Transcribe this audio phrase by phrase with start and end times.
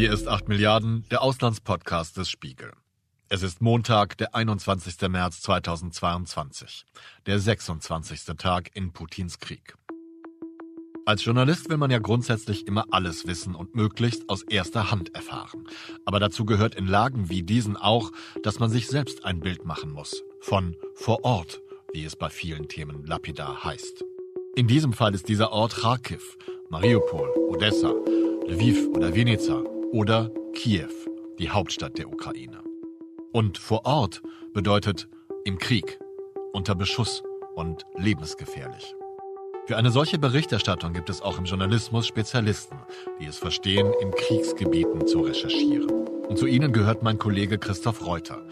[0.00, 2.72] Hier ist 8 Milliarden, der Auslandspodcast des Spiegel.
[3.28, 4.98] Es ist Montag, der 21.
[5.10, 6.86] März 2022,
[7.26, 8.24] der 26.
[8.38, 9.74] Tag in Putins Krieg.
[11.04, 15.68] Als Journalist will man ja grundsätzlich immer alles wissen und möglichst aus erster Hand erfahren.
[16.06, 18.10] Aber dazu gehört in Lagen wie diesen auch,
[18.42, 20.22] dass man sich selbst ein Bild machen muss.
[20.40, 21.60] Von vor Ort,
[21.92, 24.02] wie es bei vielen Themen lapidar heißt.
[24.56, 26.38] In diesem Fall ist dieser Ort Kharkiv,
[26.70, 27.92] Mariupol, Odessa,
[28.48, 29.62] Lviv oder Vinica
[29.92, 30.90] oder Kiew,
[31.38, 32.62] die Hauptstadt der Ukraine.
[33.32, 34.22] Und vor Ort
[34.52, 35.08] bedeutet
[35.44, 35.98] im Krieg,
[36.52, 37.22] unter Beschuss
[37.54, 38.94] und lebensgefährlich.
[39.66, 42.78] Für eine solche Berichterstattung gibt es auch im Journalismus Spezialisten,
[43.20, 45.90] die es verstehen, in Kriegsgebieten zu recherchieren.
[46.28, 48.44] Und zu ihnen gehört mein Kollege Christoph Reuter,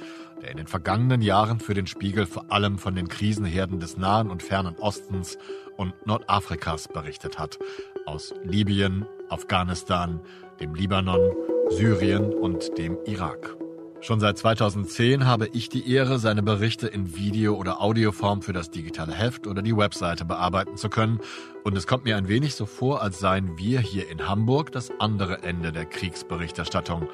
[0.43, 4.31] der in den vergangenen Jahren für den Spiegel vor allem von den Krisenherden des Nahen
[4.31, 5.39] und Fernen Ostens
[5.77, 7.59] und Nordafrikas berichtet hat,
[8.07, 10.21] aus Libyen, Afghanistan,
[10.61, 11.33] dem Libanon,
[11.71, 13.57] Syrien und dem Irak.
[14.01, 18.71] Schon seit 2010 habe ich die Ehre, seine Berichte in Video- oder Audioform für das
[18.71, 21.19] digitale Heft oder die Webseite bearbeiten zu können.
[21.65, 24.93] Und es kommt mir ein wenig so vor, als seien wir hier in Hamburg das
[25.01, 27.09] andere Ende der Kriegsberichterstattung.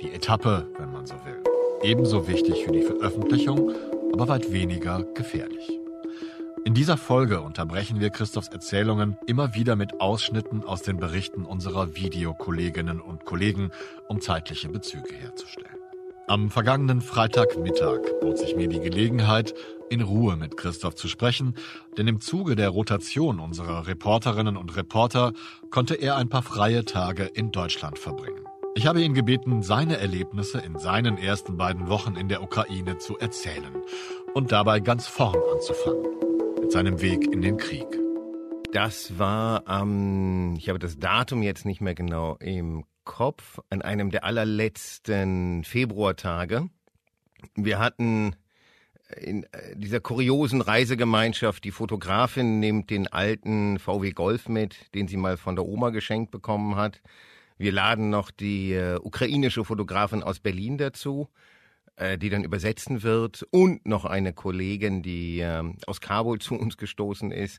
[0.00, 1.42] Die Etappe, wenn man so will.
[1.82, 3.72] Ebenso wichtig für die Veröffentlichung,
[4.12, 5.79] aber weit weniger gefährlich.
[6.64, 11.96] In dieser Folge unterbrechen wir Christophs Erzählungen immer wieder mit Ausschnitten aus den Berichten unserer
[11.96, 13.70] Videokolleginnen und Kollegen,
[14.08, 15.78] um zeitliche Bezüge herzustellen.
[16.26, 19.54] Am vergangenen Freitagmittag bot sich mir die Gelegenheit,
[19.88, 21.54] in Ruhe mit Christoph zu sprechen,
[21.96, 25.32] denn im Zuge der Rotation unserer Reporterinnen und Reporter
[25.70, 28.44] konnte er ein paar freie Tage in Deutschland verbringen.
[28.76, 33.18] Ich habe ihn gebeten, seine Erlebnisse in seinen ersten beiden Wochen in der Ukraine zu
[33.18, 33.74] erzählen
[34.34, 36.29] und dabei ganz vorn anzufangen,
[36.70, 37.86] seinem Weg in den Krieg.
[38.72, 43.82] Das war am, ähm, ich habe das Datum jetzt nicht mehr genau im Kopf, an
[43.82, 46.68] einem der allerletzten Februartage.
[47.56, 48.36] Wir hatten
[49.16, 55.16] in äh, dieser kuriosen Reisegemeinschaft, die Fotografin nimmt den alten VW Golf mit, den sie
[55.16, 57.00] mal von der Oma geschenkt bekommen hat.
[57.58, 61.28] Wir laden noch die äh, ukrainische Fotografin aus Berlin dazu,
[62.00, 66.76] äh, die dann übersetzen wird, und noch eine Kollegin, die äh, aus Kabul zu uns
[66.76, 67.58] gestoßen ist.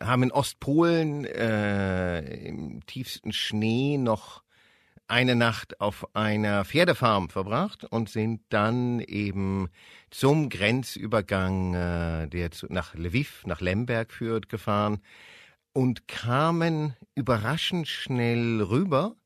[0.00, 4.42] Haben in Ostpolen äh, im tiefsten Schnee noch
[5.08, 9.68] eine Nacht auf einer Pferdefarm verbracht und sind dann eben
[10.10, 15.00] zum Grenzübergang, äh, der zu, nach Lviv, nach Lemberg führt, gefahren
[15.72, 19.16] und kamen überraschend schnell rüber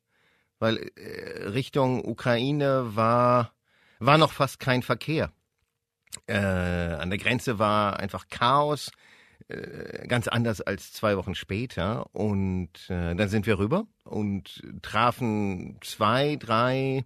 [0.59, 3.53] weil äh, Richtung Ukraine war,
[3.99, 5.31] war noch fast kein Verkehr.
[6.25, 8.91] Äh, an der Grenze war einfach Chaos,
[9.47, 12.13] äh, ganz anders als zwei Wochen später.
[12.13, 17.05] Und äh, dann sind wir rüber und trafen zwei, drei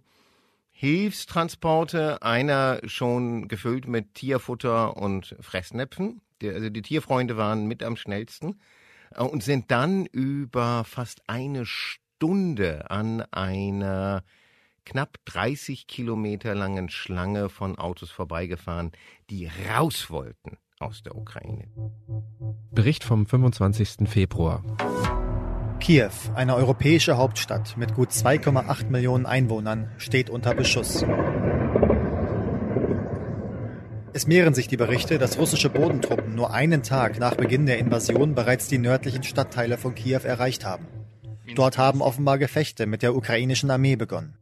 [0.70, 6.20] Hilfstransporte, einer schon gefüllt mit Tierfutter und Fressnäpfen.
[6.40, 8.60] Die, also die Tierfreunde waren mit am schnellsten
[9.14, 14.22] äh, und sind dann über fast eine Stunde Stunde an einer
[14.84, 18.92] knapp 30 Kilometer langen Schlange von Autos vorbeigefahren,
[19.30, 21.68] die raus wollten aus der Ukraine.
[22.70, 24.08] Bericht vom 25.
[24.08, 24.62] Februar.
[25.80, 31.04] Kiew, eine europäische Hauptstadt mit gut 2,8 Millionen Einwohnern, steht unter Beschuss.
[34.14, 38.34] Es mehren sich die Berichte, dass russische Bodentruppen nur einen Tag nach Beginn der Invasion
[38.34, 40.86] bereits die nördlichen Stadtteile von Kiew erreicht haben.
[41.54, 44.36] Dort haben offenbar Gefechte mit der ukrainischen Armee begonnen.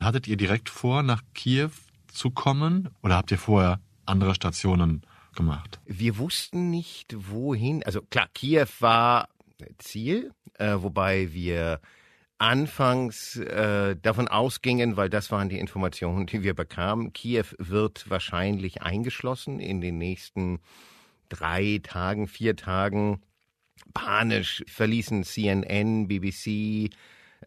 [0.00, 1.70] Hattet ihr direkt vor, nach Kiew
[2.08, 5.02] zu kommen oder habt ihr vorher andere Stationen
[5.36, 5.78] gemacht?
[5.84, 7.82] Wir wussten nicht, wohin.
[7.84, 9.28] Also klar, Kiew war
[9.78, 11.80] Ziel, äh, wobei wir
[12.38, 18.80] anfangs äh, davon ausgingen, weil das waren die Informationen, die wir bekamen, Kiew wird wahrscheinlich
[18.80, 20.60] eingeschlossen in den nächsten
[21.28, 23.20] drei Tagen, vier Tagen
[23.92, 26.90] panisch verließen CNN, BBC,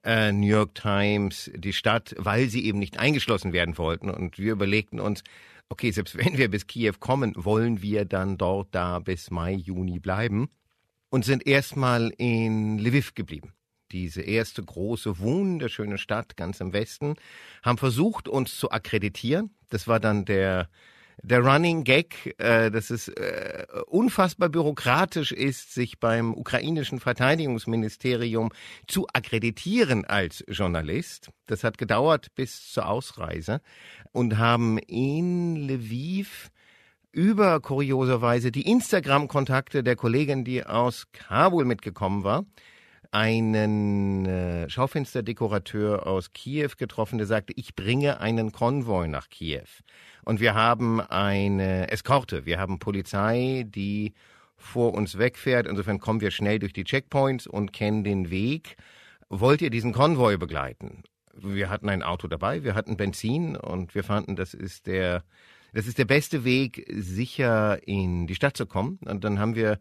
[0.04, 4.10] äh, New York Times die Stadt, weil sie eben nicht eingeschlossen werden wollten.
[4.10, 5.24] Und wir überlegten uns,
[5.70, 10.00] okay, selbst wenn wir bis Kiew kommen, wollen wir dann dort da bis Mai, Juni
[10.00, 10.50] bleiben
[11.10, 13.54] und sind erstmal in Lviv geblieben.
[13.92, 17.16] Diese erste große, wunderschöne Stadt ganz im Westen,
[17.62, 19.52] haben versucht, uns zu akkreditieren.
[19.70, 20.68] Das war dann der
[21.22, 28.50] der Running Gag, äh, dass es äh, unfassbar bürokratisch ist, sich beim ukrainischen Verteidigungsministerium
[28.88, 31.30] zu akkreditieren als Journalist.
[31.46, 33.62] Das hat gedauert bis zur Ausreise
[34.12, 36.50] und haben in Lviv
[37.12, 42.46] über kurioserweise die Instagram-Kontakte der Kollegin, die aus Kabul mitgekommen war,
[43.14, 49.68] einen äh, Schaufensterdekorateur aus Kiew getroffen, der sagte, ich bringe einen Konvoi nach Kiew.
[50.26, 54.14] Und wir haben eine Eskorte, wir haben Polizei, die
[54.58, 55.68] vor uns wegfährt.
[55.68, 58.78] Insofern kommen wir schnell durch die Checkpoints und kennen den Weg.
[59.30, 61.04] Wollt ihr diesen Konvoi begleiten?
[61.36, 65.24] Wir hatten ein Auto dabei, wir hatten Benzin und wir fanden, das ist der,
[65.74, 69.00] das ist der beste Weg, sicher in die Stadt zu kommen.
[69.06, 69.80] Und dann haben wir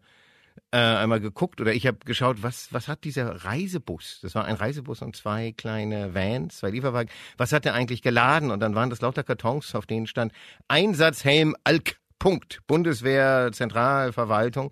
[0.71, 4.19] äh, einmal geguckt oder ich habe geschaut, was, was hat dieser Reisebus?
[4.21, 7.11] Das war ein Reisebus und zwei kleine Vans, zwei Lieferwagen.
[7.37, 8.51] Was hat der eigentlich geladen?
[8.51, 10.33] Und dann waren das lauter Kartons, auf denen stand
[10.67, 11.97] Einsatzhelm Alk.
[12.23, 12.61] Punkt.
[12.67, 14.71] Bundeswehr, Zentralverwaltung.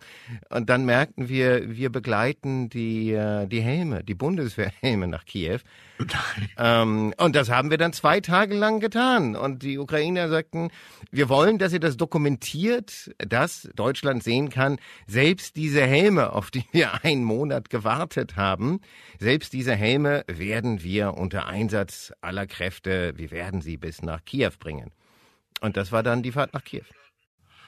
[0.49, 5.59] Und dann merkten wir, wir begleiten die, äh, die Helme, die Bundeswehrhelme nach Kiew.
[6.57, 9.35] ähm, und das haben wir dann zwei Tage lang getan.
[9.35, 10.69] Und die Ukrainer sagten,
[11.11, 16.63] wir wollen, dass ihr das dokumentiert, dass Deutschland sehen kann, selbst diese Helme, auf die
[16.71, 18.79] wir einen Monat gewartet haben,
[19.19, 24.51] selbst diese Helme werden wir unter Einsatz aller Kräfte, wir werden sie bis nach Kiew
[24.57, 24.91] bringen.
[25.59, 26.85] Und das war dann die Fahrt nach Kiew.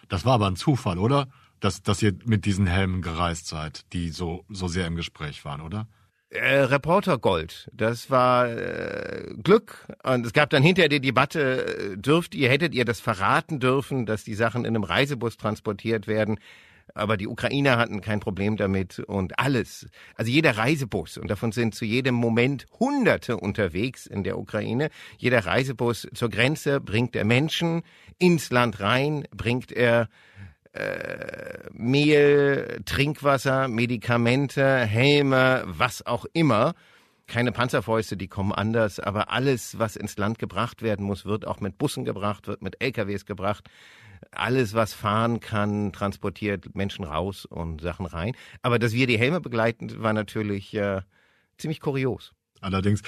[0.10, 1.28] Das war aber ein Zufall, oder?
[1.60, 5.62] Dass, dass ihr mit diesen Helmen gereist seid, die so, so sehr im Gespräch waren,
[5.62, 5.88] oder?
[6.34, 9.88] Äh, Reporter Gold, das war äh, Glück.
[10.04, 14.08] Und es gab dann hinterher die Debatte, äh, dürft ihr, hättet ihr das verraten dürfen,
[14.08, 16.40] dass die Sachen in einem Reisebus transportiert werden?
[16.96, 19.88] Aber die Ukrainer hatten kein Problem damit und alles.
[20.16, 25.46] Also jeder Reisebus, und davon sind zu jedem Moment Hunderte unterwegs in der Ukraine, jeder
[25.46, 27.82] Reisebus zur Grenze bringt er Menschen,
[28.20, 30.08] ins Land rein bringt er
[30.74, 36.74] äh, Mehl, Trinkwasser, Medikamente, Helme, was auch immer.
[37.26, 41.62] Keine Panzerfäuste, die kommen anders, aber alles, was ins Land gebracht werden muss, wird auch
[41.62, 43.70] mit Bussen gebracht, wird mit LKWs gebracht
[44.32, 48.36] alles, was fahren kann, transportiert Menschen raus und Sachen rein.
[48.62, 51.02] Aber dass wir die Helme begleiten, war natürlich äh,
[51.58, 52.34] ziemlich kurios.
[52.64, 53.02] Allerdings,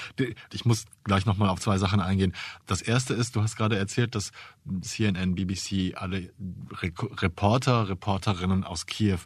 [0.51, 2.33] ich muss gleich nochmal auf zwei Sachen eingehen.
[2.65, 4.31] Das erste ist, du hast gerade erzählt, dass
[4.81, 6.29] CNN, BBC alle
[7.21, 9.19] Reporter, Reporterinnen aus Kiew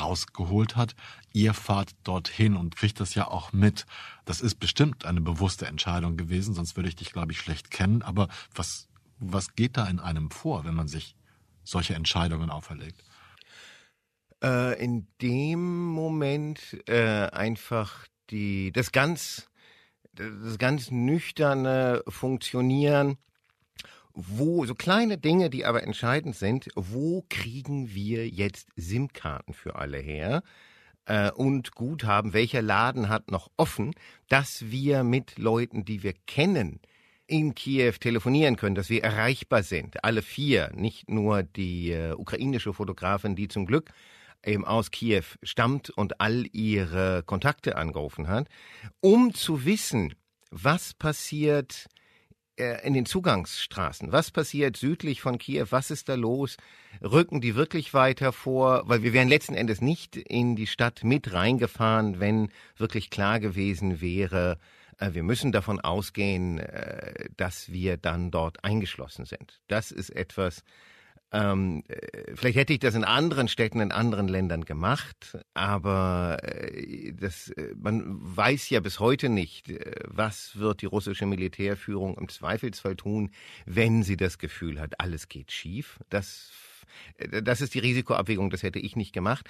[0.00, 0.94] rausgeholt hat.
[1.32, 3.84] Ihr fahrt dorthin und kriegt das ja auch mit.
[4.24, 8.02] Das ist bestimmt eine bewusste Entscheidung gewesen, sonst würde ich dich, glaube ich, schlecht kennen.
[8.02, 8.88] Aber was,
[9.18, 11.16] was geht da in einem vor, wenn man sich
[11.64, 13.02] solche Entscheidungen auferlegt?
[14.42, 19.48] Äh, in dem Moment äh, einfach die das ganz
[20.14, 23.16] das ganz nüchterne Funktionieren,
[24.12, 29.98] wo so kleine Dinge, die aber entscheidend sind, wo kriegen wir jetzt SIM-Karten für alle
[29.98, 30.42] her?
[31.06, 33.92] Äh, und Guthaben, welcher Laden hat noch offen,
[34.28, 36.80] dass wir mit Leuten, die wir kennen,
[37.26, 40.04] in Kiew telefonieren können, dass wir erreichbar sind.
[40.04, 43.90] Alle vier, nicht nur die äh, ukrainische Fotografin, die zum Glück
[44.44, 48.48] eben aus Kiew stammt und all ihre Kontakte angerufen hat,
[49.00, 50.14] um zu wissen,
[50.50, 51.86] was passiert
[52.56, 54.12] äh, in den Zugangsstraßen.
[54.12, 55.66] Was passiert südlich von Kiew?
[55.70, 56.56] Was ist da los?
[57.02, 58.82] Rücken die wirklich weiter vor?
[58.86, 64.00] Weil wir wären letzten Endes nicht in die Stadt mit reingefahren, wenn wirklich klar gewesen
[64.00, 64.58] wäre,
[64.98, 69.60] wir müssen davon ausgehen, äh, dass wir dann dort eingeschlossen sind.
[69.68, 70.62] Das ist etwas,
[71.32, 76.38] ähm, äh, vielleicht hätte ich das in anderen Städten, in anderen Ländern gemacht, aber
[77.14, 79.72] das, man weiß ja bis heute nicht,
[80.06, 83.30] was wird die russische Militärführung im Zweifelsfall tun,
[83.66, 85.98] wenn sie das Gefühl hat, alles geht schief.
[86.08, 86.52] Das
[87.42, 89.48] das ist die Risikoabwägung, das hätte ich nicht gemacht.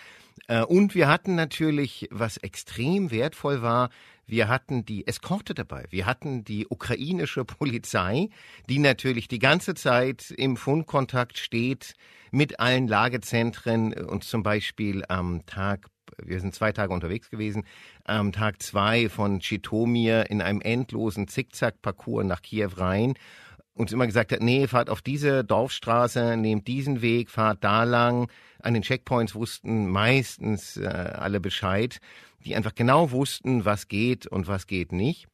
[0.69, 3.91] Und wir hatten natürlich, was extrem wertvoll war,
[4.26, 5.85] wir hatten die Eskorte dabei.
[5.90, 8.28] Wir hatten die ukrainische Polizei,
[8.69, 11.95] die natürlich die ganze Zeit im Fundkontakt steht
[12.31, 15.88] mit allen Lagezentren und zum Beispiel am Tag
[16.23, 17.64] wir sind zwei Tage unterwegs gewesen,
[18.04, 23.14] am Tag zwei von Chitomir in einem endlosen Zickzack-Parcours nach Kiew rein
[23.75, 28.31] uns immer gesagt hat, nee, fahrt auf diese Dorfstraße, nehmt diesen Weg, fahrt da lang.
[28.62, 32.00] An den Checkpoints wussten meistens äh, alle Bescheid
[32.45, 35.26] die einfach genau wussten, was geht und was geht nicht.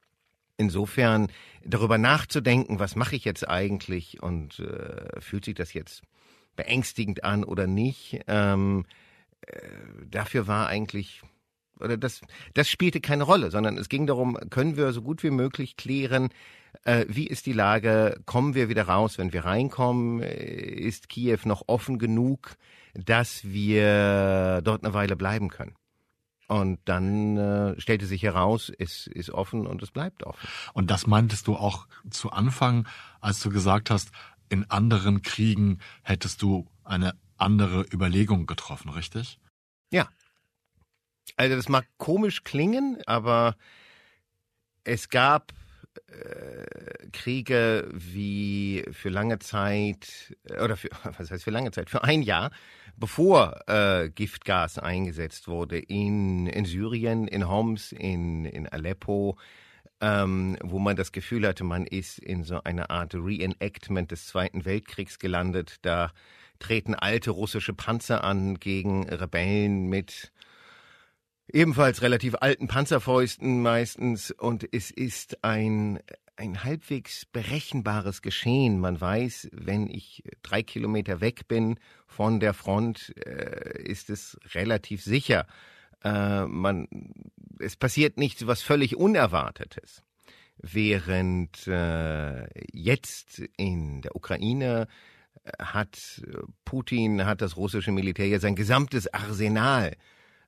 [0.56, 1.28] Insofern
[1.64, 6.02] darüber nachzudenken, was mache ich jetzt eigentlich und äh, fühlt sich das jetzt
[6.56, 8.84] beängstigend an oder nicht, ähm,
[9.46, 9.60] äh,
[10.06, 11.22] dafür war eigentlich
[11.82, 12.20] oder das,
[12.54, 16.30] das spielte keine Rolle, sondern es ging darum, können wir so gut wie möglich klären,
[16.84, 21.38] äh, wie ist die Lage, kommen wir wieder raus, wenn wir reinkommen, äh, ist Kiew
[21.44, 22.56] noch offen genug,
[22.94, 25.74] dass wir dort eine Weile bleiben können.
[26.48, 30.48] Und dann äh, stellte sich heraus, es ist offen und es bleibt offen.
[30.72, 32.88] Und das meintest du auch zu Anfang,
[33.20, 34.10] als du gesagt hast,
[34.48, 39.38] in anderen Kriegen hättest du eine andere Überlegung getroffen, richtig?
[39.92, 40.08] Ja.
[41.36, 43.56] Also das mag komisch klingen, aber
[44.84, 45.52] es gab
[46.08, 51.90] äh, Kriege wie für lange Zeit äh, oder für was heißt für lange Zeit?
[51.90, 52.50] Für ein Jahr
[52.96, 59.38] bevor äh, Giftgas eingesetzt wurde in in Syrien in Homs in in Aleppo
[60.00, 64.64] ähm, wo man das Gefühl hatte man ist in so einer Art Reenactment des Zweiten
[64.64, 65.76] Weltkriegs gelandet.
[65.82, 66.12] Da
[66.58, 70.32] treten alte russische Panzer an gegen Rebellen mit
[71.52, 76.00] ebenfalls relativ alten Panzerfäusten meistens und es ist ein
[76.40, 78.80] ein halbwegs berechenbares Geschehen.
[78.80, 85.02] Man weiß, wenn ich drei Kilometer weg bin von der Front, äh, ist es relativ
[85.02, 85.46] sicher.
[86.02, 86.88] Äh, man,
[87.58, 90.02] es passiert nichts was völlig Unerwartetes.
[90.56, 94.88] Während äh, jetzt in der Ukraine
[95.58, 96.22] hat
[96.64, 99.94] Putin, hat das russische Militär ja sein gesamtes Arsenal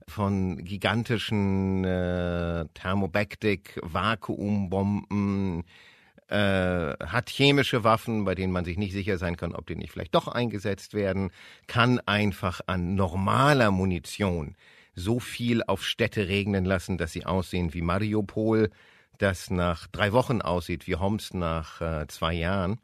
[0.09, 5.65] von gigantischen äh, Thermobactic, Vakuumbomben,
[6.29, 9.93] äh, hat chemische Waffen, bei denen man sich nicht sicher sein kann, ob die nicht
[9.93, 11.31] vielleicht doch eingesetzt werden,
[11.67, 14.57] kann einfach an normaler Munition
[14.95, 18.71] so viel auf Städte regnen lassen, dass sie aussehen wie Mariupol,
[19.19, 22.79] das nach drei Wochen aussieht wie Homs nach äh, zwei Jahren,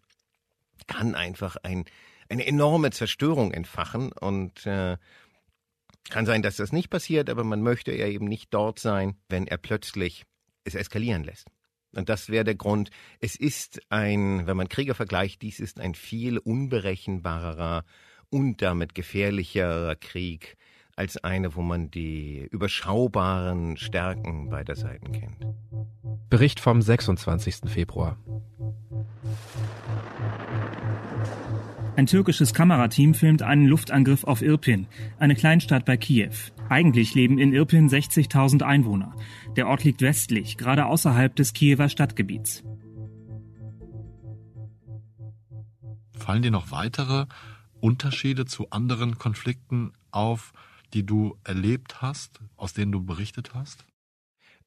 [0.87, 1.85] kann einfach ein,
[2.29, 4.97] eine enorme Zerstörung entfachen und äh,
[6.11, 9.47] kann sein, dass das nicht passiert, aber man möchte ja eben nicht dort sein, wenn
[9.47, 10.25] er plötzlich
[10.65, 11.49] es eskalieren lässt.
[11.95, 12.91] Und das wäre der Grund.
[13.21, 17.85] Es ist ein, wenn man Krieger vergleicht, dies ist ein viel unberechenbarerer
[18.31, 20.57] und damit gefährlicherer Krieg
[20.97, 25.47] als eine, wo man die überschaubaren Stärken beider Seiten kennt.
[26.29, 27.71] Bericht vom 26.
[27.71, 28.19] Februar.
[31.99, 34.87] Ein türkisches Kamerateam filmt einen Luftangriff auf Irpin,
[35.19, 36.31] eine Kleinstadt bei Kiew.
[36.69, 39.17] Eigentlich leben in Irpin 60.000 Einwohner.
[39.57, 42.63] Der Ort liegt westlich, gerade außerhalb des Kiewer Stadtgebiets.
[46.17, 47.27] Fallen dir noch weitere
[47.81, 50.53] Unterschiede zu anderen Konflikten auf,
[50.95, 53.88] die du erlebt hast, aus denen du berichtet hast?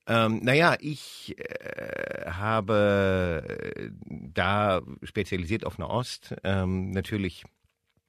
[0.07, 7.43] Ähm, naja, ich äh, habe äh, da spezialisiert auf Nahost ähm, natürlich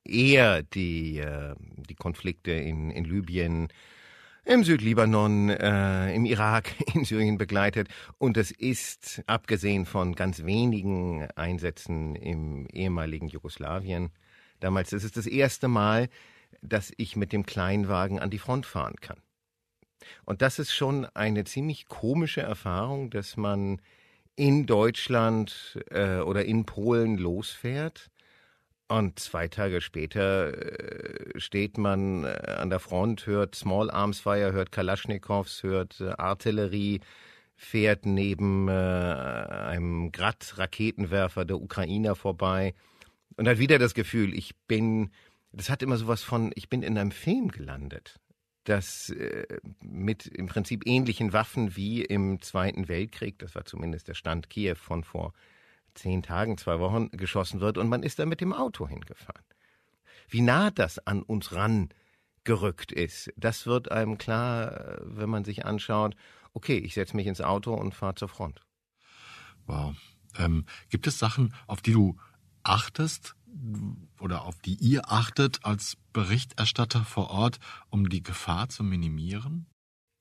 [0.05, 1.55] eher die, äh,
[1.89, 3.69] die Konflikte in, in Libyen,
[4.45, 7.89] im Südlibanon, äh, im Irak, in Syrien begleitet.
[8.19, 14.11] Und es ist, abgesehen von ganz wenigen Einsätzen im ehemaligen Jugoslawien,
[14.61, 16.09] damals, es ist das erste Mal,
[16.61, 19.19] dass ich mit dem Kleinwagen an die Front fahren kann.
[20.25, 23.81] Und das ist schon eine ziemlich komische Erfahrung, dass man
[24.37, 28.11] in Deutschland äh, oder in Polen losfährt
[28.93, 34.53] und zwei Tage später äh, steht man äh, an der Front, hört Small Arms Fire,
[34.53, 37.01] hört Kalaschnikows, hört äh, Artillerie,
[37.57, 42.75] fährt neben äh, einem Grad-Raketenwerfer der Ukrainer vorbei
[43.37, 45.11] und hat wieder das Gefühl, ich bin,
[45.53, 48.21] das hat immer sowas von, ich bin in einem Film gelandet
[48.65, 49.47] das äh,
[49.81, 54.77] mit im Prinzip ähnlichen Waffen wie im Zweiten Weltkrieg, das war zumindest der Stand Kiew
[54.77, 55.33] von vor
[55.95, 59.45] zehn Tagen, zwei Wochen, geschossen wird und man ist da mit dem Auto hingefahren.
[60.29, 66.15] Wie nah das an uns rangerückt ist, das wird einem klar, wenn man sich anschaut,
[66.55, 68.61] okay, ich setze mich ins Auto und fahre zur Front.
[69.67, 69.95] Wow.
[70.39, 72.17] Ähm, gibt es Sachen, auf die du
[72.63, 73.35] achtest,
[74.21, 77.59] oder auf die ihr achtet als Berichterstatter vor Ort,
[77.91, 79.67] um die Gefahr zu minimieren?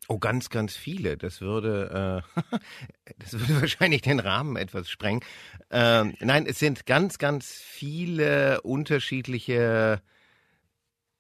[0.08, 1.16] Oh, ganz, ganz viele.
[1.16, 5.22] Das würde, äh, das würde wahrscheinlich den Rahmen etwas sprengen.
[5.70, 10.02] Ähm, nein, es sind ganz, ganz viele unterschiedliche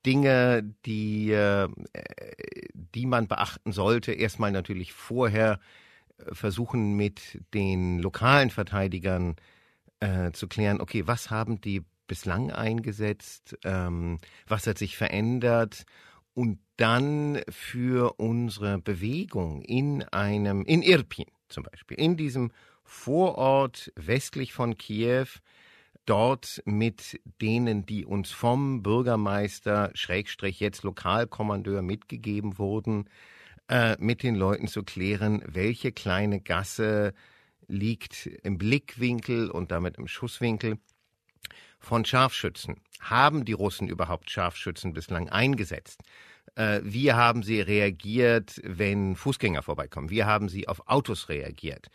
[0.05, 1.69] Dinge, die, äh,
[2.73, 4.13] die man beachten sollte.
[4.13, 5.59] Erstmal natürlich vorher
[6.17, 9.35] äh, versuchen mit den lokalen Verteidigern
[9.99, 13.57] äh, zu klären, okay, was haben die bislang eingesetzt?
[13.63, 15.85] Ähm, was hat sich verändert?
[16.33, 22.51] Und dann für unsere Bewegung in einem, in Irpin zum Beispiel, in diesem
[22.83, 25.27] Vorort westlich von Kiew,
[26.05, 33.05] dort mit denen, die uns vom Bürgermeister, Schrägstrich jetzt Lokalkommandeur mitgegeben wurden,
[33.69, 37.13] äh, mit den Leuten zu klären, welche kleine Gasse
[37.69, 40.77] liegt im Blickwinkel und damit im Schusswinkel
[41.81, 42.77] von Scharfschützen.
[43.01, 46.01] Haben die Russen überhaupt Scharfschützen bislang eingesetzt?
[46.55, 50.09] Äh, wie haben sie reagiert, wenn Fußgänger vorbeikommen?
[50.09, 51.89] Wie haben sie auf Autos reagiert?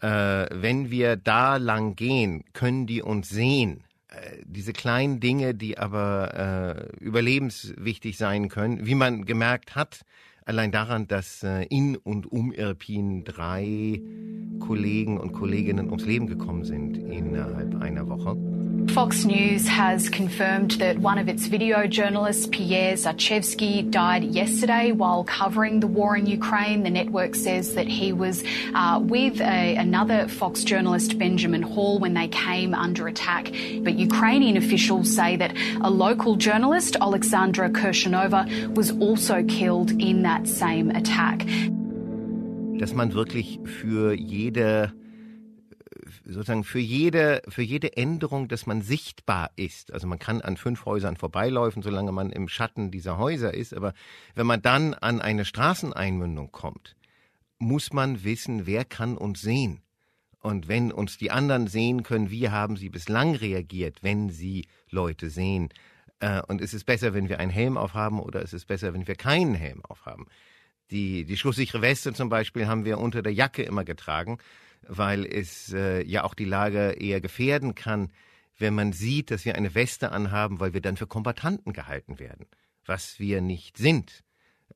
[0.00, 3.84] Äh, wenn wir da lang gehen, können die uns sehen?
[4.08, 10.02] Äh, diese kleinen Dinge, die aber überlebenswichtig sein können, wie man gemerkt hat,
[10.44, 14.00] allein daran, dass in und um Irpin drei
[14.60, 18.36] Kollegen und Kolleginnen ums Leben gekommen sind innerhalb einer Woche.
[18.90, 25.24] Fox News has confirmed that one of its video journalists, Pierre Zachevsky, died yesterday while
[25.24, 26.82] covering the war in Ukraine.
[26.82, 28.42] The network says that he was
[28.74, 33.52] uh, with a, another Fox journalist, Benjamin Hall, when they came under attack.
[33.80, 40.48] But Ukrainian officials say that a local journalist, Alexandra Kirshenova, was also killed in that
[40.48, 41.46] same attack.
[42.78, 44.92] Dass man wirklich für jede
[46.26, 49.92] sozusagen für jede, für jede Änderung, dass man sichtbar ist.
[49.92, 53.74] Also man kann an fünf Häusern vorbeilaufen, solange man im Schatten dieser Häuser ist.
[53.74, 53.94] Aber
[54.34, 56.96] wenn man dann an eine Straßeneinmündung kommt,
[57.58, 59.80] muss man wissen, wer kann uns sehen.
[60.40, 65.30] Und wenn uns die anderen sehen können, wie haben sie bislang reagiert, wenn sie Leute
[65.30, 65.70] sehen.
[66.20, 69.06] Äh, und ist es besser, wenn wir einen Helm aufhaben oder ist es besser, wenn
[69.06, 70.26] wir keinen Helm aufhaben?
[70.90, 74.38] Die, die schlusssichere Weste zum Beispiel haben wir unter der Jacke immer getragen
[74.88, 78.10] weil es äh, ja auch die Lage eher gefährden kann,
[78.58, 82.46] wenn man sieht, dass wir eine Weste anhaben, weil wir dann für Kombatanten gehalten werden,
[82.84, 84.24] was wir nicht sind.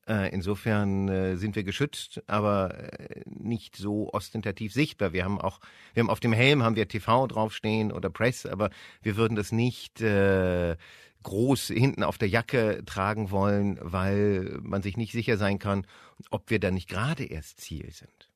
[0.07, 5.13] Äh, insofern äh, sind wir geschützt, aber äh, nicht so ostentativ sichtbar.
[5.13, 5.59] Wir haben auch,
[5.93, 8.69] wir haben auf dem Helm haben wir TV draufstehen oder Press, aber
[9.01, 10.75] wir würden das nicht äh,
[11.23, 15.85] groß hinten auf der Jacke tragen wollen, weil man sich nicht sicher sein kann,
[16.31, 18.30] ob wir da nicht gerade erst Ziel sind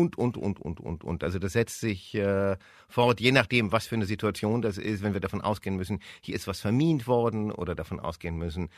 [0.00, 1.24] und, und, und, und, und, und.
[1.24, 2.56] Also das setzt sich äh,
[2.88, 6.34] fort, je nachdem, was für eine Situation das ist, wenn wir davon ausgehen müssen, hier
[6.34, 8.70] ist was vermint worden oder davon ausgehen müssen,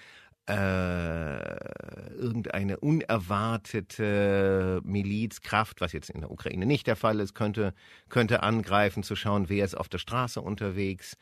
[0.48, 7.74] äh, irgendeine unerwartete Milizkraft, was jetzt in der Ukraine nicht der Fall ist, könnte,
[8.08, 11.16] könnte angreifen, zu schauen, wer ist auf der Straße unterwegs.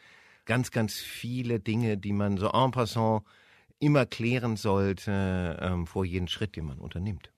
[0.46, 3.22] Ganz, ganz viele Dinge, die man so en passant
[3.78, 7.30] immer klären sollte ähm, vor jedem Schritt, den man unternimmt.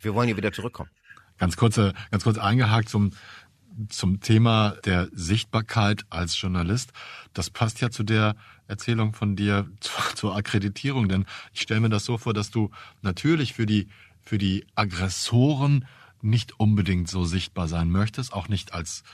[0.00, 0.90] Wir wollen hier wieder zurückkommen.
[1.38, 3.12] Ganz kurze, ganz kurz eingehakt zum,
[3.88, 6.92] zum Thema der Sichtbarkeit als Journalist.
[7.32, 8.34] Das passt ja zu der
[8.66, 9.68] Erzählung von dir
[10.14, 12.70] zur, Akkreditierung, denn ich stelle mir das so vor, dass du
[13.02, 13.88] natürlich für die,
[14.22, 15.86] für die Aggressoren
[16.20, 19.04] nicht unbedingt so sichtbar sein möchtest, auch nicht als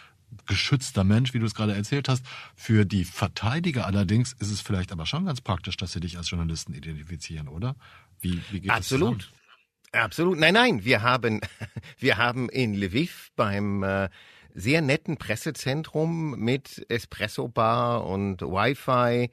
[0.46, 2.24] geschützter Mensch, wie du es gerade erzählt hast.
[2.56, 6.30] Für die Verteidiger allerdings ist es vielleicht aber schon ganz praktisch, dass sie dich als
[6.30, 7.76] Journalisten identifizieren, oder?
[8.20, 9.22] Wie, wie geht Absolut.
[9.22, 9.43] Das
[9.94, 10.38] Absolut.
[10.40, 11.40] Nein, nein, wir haben,
[11.98, 14.08] wir haben in Lviv beim äh,
[14.52, 19.30] sehr netten Pressezentrum mit Espresso-Bar und Wi-Fi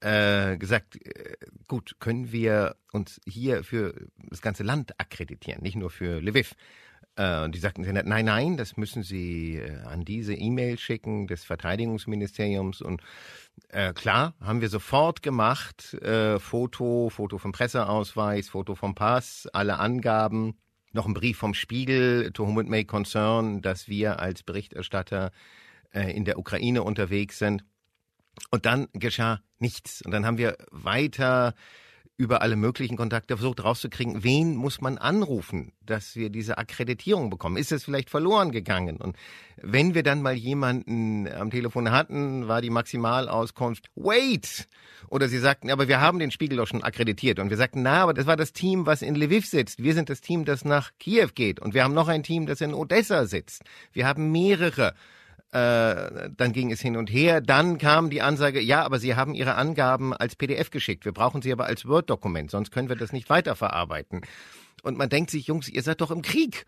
[0.00, 1.36] äh, gesagt, äh,
[1.68, 6.54] gut, können wir uns hier für das ganze Land akkreditieren, nicht nur für Lviv.
[7.20, 11.44] Äh, und die sagten, nein, nein, das müssen Sie äh, an diese E-Mail schicken des
[11.44, 12.80] Verteidigungsministeriums.
[12.80, 13.02] Und
[13.68, 15.94] äh, klar, haben wir sofort gemacht.
[16.02, 20.54] Äh, Foto, Foto vom Presseausweis, Foto vom Pass, alle Angaben.
[20.92, 25.30] Noch ein Brief vom Spiegel, to whom it may concern, dass wir als Berichterstatter
[25.92, 27.64] in der Ukraine unterwegs sind.
[28.50, 30.02] Und dann geschah nichts.
[30.02, 31.54] Und dann haben wir weiter
[32.20, 37.56] über alle möglichen Kontakte versucht rauszukriegen, wen muss man anrufen, dass wir diese Akkreditierung bekommen?
[37.56, 38.98] Ist es vielleicht verloren gegangen?
[38.98, 39.16] Und
[39.56, 44.68] wenn wir dann mal jemanden am Telefon hatten, war die Maximalauskunft, wait!
[45.08, 47.38] Oder sie sagten, aber wir haben den Spiegel doch schon akkreditiert.
[47.38, 49.82] Und wir sagten, na, aber das war das Team, was in Lviv sitzt.
[49.82, 51.58] Wir sind das Team, das nach Kiew geht.
[51.58, 53.62] Und wir haben noch ein Team, das in Odessa sitzt.
[53.94, 54.94] Wir haben mehrere.
[55.52, 57.40] Äh, dann ging es hin und her.
[57.40, 61.04] Dann kam die Ansage, ja, aber Sie haben Ihre Angaben als PDF geschickt.
[61.04, 64.20] Wir brauchen sie aber als Word-Dokument, sonst können wir das nicht weiterverarbeiten.
[64.82, 66.66] Und man denkt sich, Jungs, ihr seid doch im Krieg.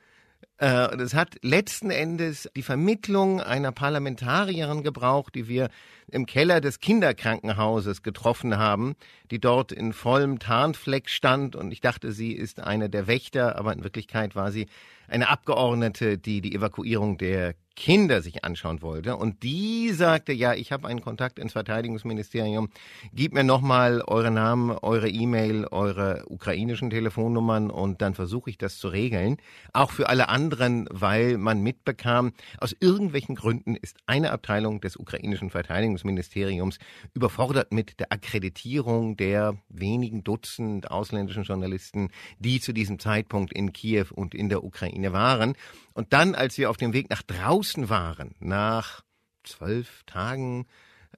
[0.58, 5.70] Äh, es hat letzten Endes die Vermittlung einer Parlamentarierin gebraucht, die wir
[6.08, 8.94] im Keller des Kinderkrankenhauses getroffen haben,
[9.30, 13.72] die dort in vollem Tarnfleck stand und ich dachte, sie ist eine der Wächter, aber
[13.72, 14.66] in Wirklichkeit war sie
[15.12, 19.16] eine Abgeordnete, die die Evakuierung der Kinder sich anschauen wollte.
[19.16, 22.68] Und die sagte, ja, ich habe einen Kontakt ins Verteidigungsministerium.
[23.12, 28.78] Gib mir nochmal eure Namen, eure E-Mail, eure ukrainischen Telefonnummern und dann versuche ich das
[28.78, 29.38] zu regeln.
[29.72, 35.50] Auch für alle anderen, weil man mitbekam, aus irgendwelchen Gründen ist eine Abteilung des ukrainischen
[35.50, 36.78] Verteidigungsministeriums
[37.14, 44.06] überfordert mit der Akkreditierung der wenigen Dutzend ausländischen Journalisten, die zu diesem Zeitpunkt in Kiew
[44.14, 45.54] und in der Ukraine waren.
[45.94, 49.02] Und dann, als wir auf dem Weg nach draußen waren, nach
[49.42, 50.66] zwölf Tagen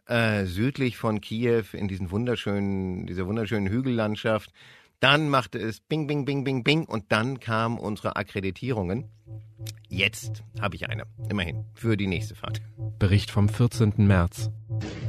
[0.06, 4.50] äh, südlich von Kiew in diesen wunderschönen, dieser wunderschönen Hügellandschaft,
[5.00, 9.10] Dann machte es Bing, Bing, Bing, Bing, Bing und dann kamen unsere Akkreditierungen.
[9.88, 12.62] Jetzt habe ich eine, immerhin, für die nächste Fahrt.
[12.98, 13.92] Bericht vom 14.
[13.98, 14.50] März.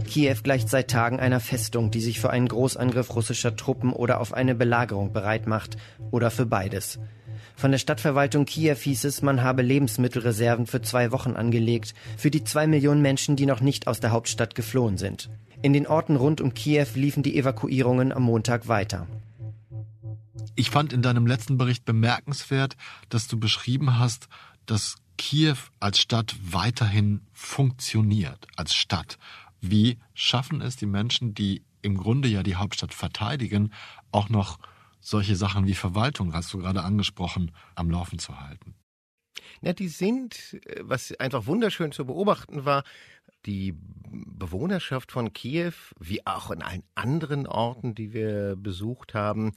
[0.05, 4.33] Kiew gleicht seit Tagen einer Festung, die sich für einen Großangriff russischer Truppen oder auf
[4.33, 5.77] eine Belagerung bereit macht
[6.11, 6.99] oder für beides.
[7.55, 12.43] Von der Stadtverwaltung Kiew hieß es, man habe Lebensmittelreserven für zwei Wochen angelegt, für die
[12.43, 15.29] zwei Millionen Menschen, die noch nicht aus der Hauptstadt geflohen sind.
[15.61, 19.07] In den Orten rund um Kiew liefen die Evakuierungen am Montag weiter.
[20.55, 22.75] Ich fand in deinem letzten Bericht bemerkenswert,
[23.09, 24.27] dass du beschrieben hast,
[24.65, 29.17] dass Kiew als Stadt weiterhin funktioniert, als Stadt.
[29.61, 33.71] Wie schaffen es die Menschen, die im Grunde ja die Hauptstadt verteidigen,
[34.11, 34.59] auch noch
[35.05, 38.75] solche Sachen wie Verwaltung, hast du gerade angesprochen, am Laufen zu halten?
[39.61, 42.83] Na, die sind, äh, was einfach wunderschön zu beobachten war,
[43.45, 49.51] die Bewohnerschaft von Kiew, wie auch in allen anderen Orten, die wir besucht haben,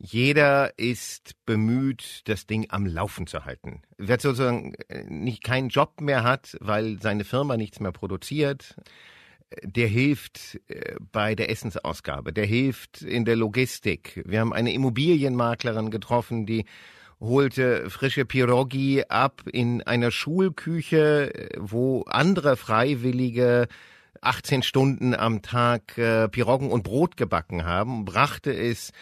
[0.00, 3.82] jeder ist bemüht, das Ding am Laufen zu halten.
[3.96, 8.76] Wer sozusagen äh, nicht keinen Job mehr hat, weil seine Firma nichts mehr produziert,
[9.62, 14.22] der hilft äh, bei der Essensausgabe, der hilft in der Logistik.
[14.26, 16.64] Wir haben eine Immobilienmaklerin getroffen, die
[17.20, 23.68] holte frische Pirogi ab in einer Schulküche, äh, wo andere Freiwillige
[24.20, 28.92] 18 Stunden am Tag äh, Piroggen und Brot gebacken haben, brachte es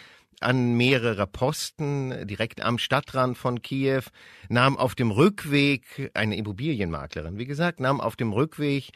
[0.41, 4.03] an mehrere Posten direkt am Stadtrand von Kiew,
[4.51, 8.93] nahm auf dem Rückweg, eine Immobilienmaklerin, wie gesagt, nahm auf dem Rückweg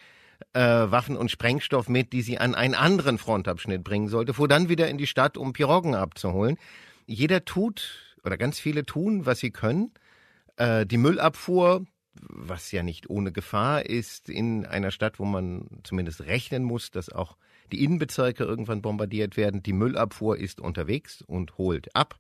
[0.53, 4.69] äh, Waffen und Sprengstoff mit, die sie an einen anderen Frontabschnitt bringen sollte, fuhr dann
[4.69, 6.57] wieder in die Stadt, um Piroggen abzuholen.
[7.07, 9.93] Jeder tut, oder ganz viele tun, was sie können.
[10.57, 11.85] Äh, die Müllabfuhr,
[12.15, 17.11] was ja nicht ohne Gefahr ist, in einer Stadt, wo man zumindest rechnen muss, dass
[17.11, 17.37] auch
[17.73, 19.63] die Innenbezirke irgendwann bombardiert werden.
[19.63, 22.19] Die Müllabfuhr ist unterwegs und holt ab.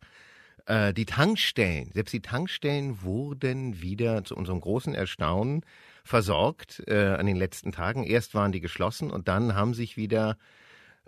[0.66, 5.64] Äh, die Tankstellen, selbst die Tankstellen wurden wieder zu unserem großen Erstaunen
[6.04, 8.04] versorgt äh, an den letzten Tagen.
[8.04, 10.36] Erst waren die geschlossen und dann haben sich wieder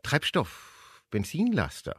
[0.02, 1.96] Treibstoff, Benzinlaster,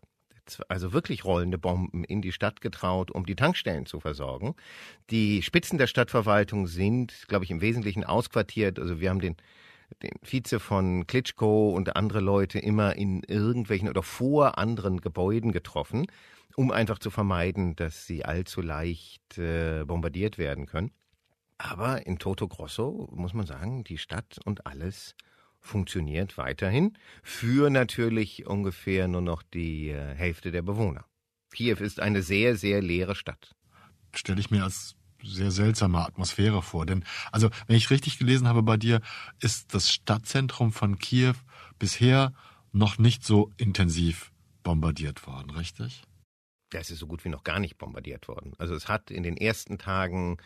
[0.68, 4.56] also wirklich rollende Bomben in die Stadt getraut, um die Tankstellen zu versorgen.
[5.10, 8.80] Die Spitzen der Stadtverwaltung sind, glaube ich, im Wesentlichen ausquartiert.
[8.80, 9.38] Also wir haben den
[10.02, 16.08] den Vize von Klitschko und andere Leute immer in irgendwelchen oder vor anderen Gebäuden getroffen,
[16.56, 20.92] um einfach zu vermeiden, dass sie allzu leicht äh, bombardiert werden können.
[21.64, 25.16] Aber in Toto Grosso muss man sagen, die Stadt und alles
[25.62, 31.06] funktioniert weiterhin für natürlich ungefähr nur noch die äh, Hälfte der Bewohner.
[31.54, 33.56] Kiew ist eine sehr, sehr leere Stadt.
[34.14, 36.86] Stelle ich mir als sehr seltsame Atmosphäre vor.
[36.86, 39.00] Denn, also, wenn ich richtig gelesen habe bei dir,
[39.40, 41.36] ist das Stadtzentrum von Kiew
[41.80, 42.34] bisher
[42.74, 46.04] noch nicht so intensiv bombardiert worden, richtig?
[46.72, 48.52] Das ist so gut wie noch gar nicht bombardiert worden.
[48.58, 50.40] Also es hat in den ersten Tagen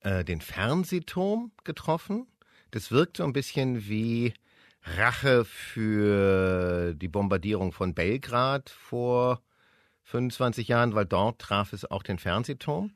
[0.00, 2.26] äh, den Fernsehturm getroffen.
[2.70, 4.34] Das wirkt so ein bisschen wie
[4.82, 9.42] Rache für die Bombardierung von Belgrad vor
[10.04, 12.92] 25 Jahren, weil dort traf es auch den Fernsehturm.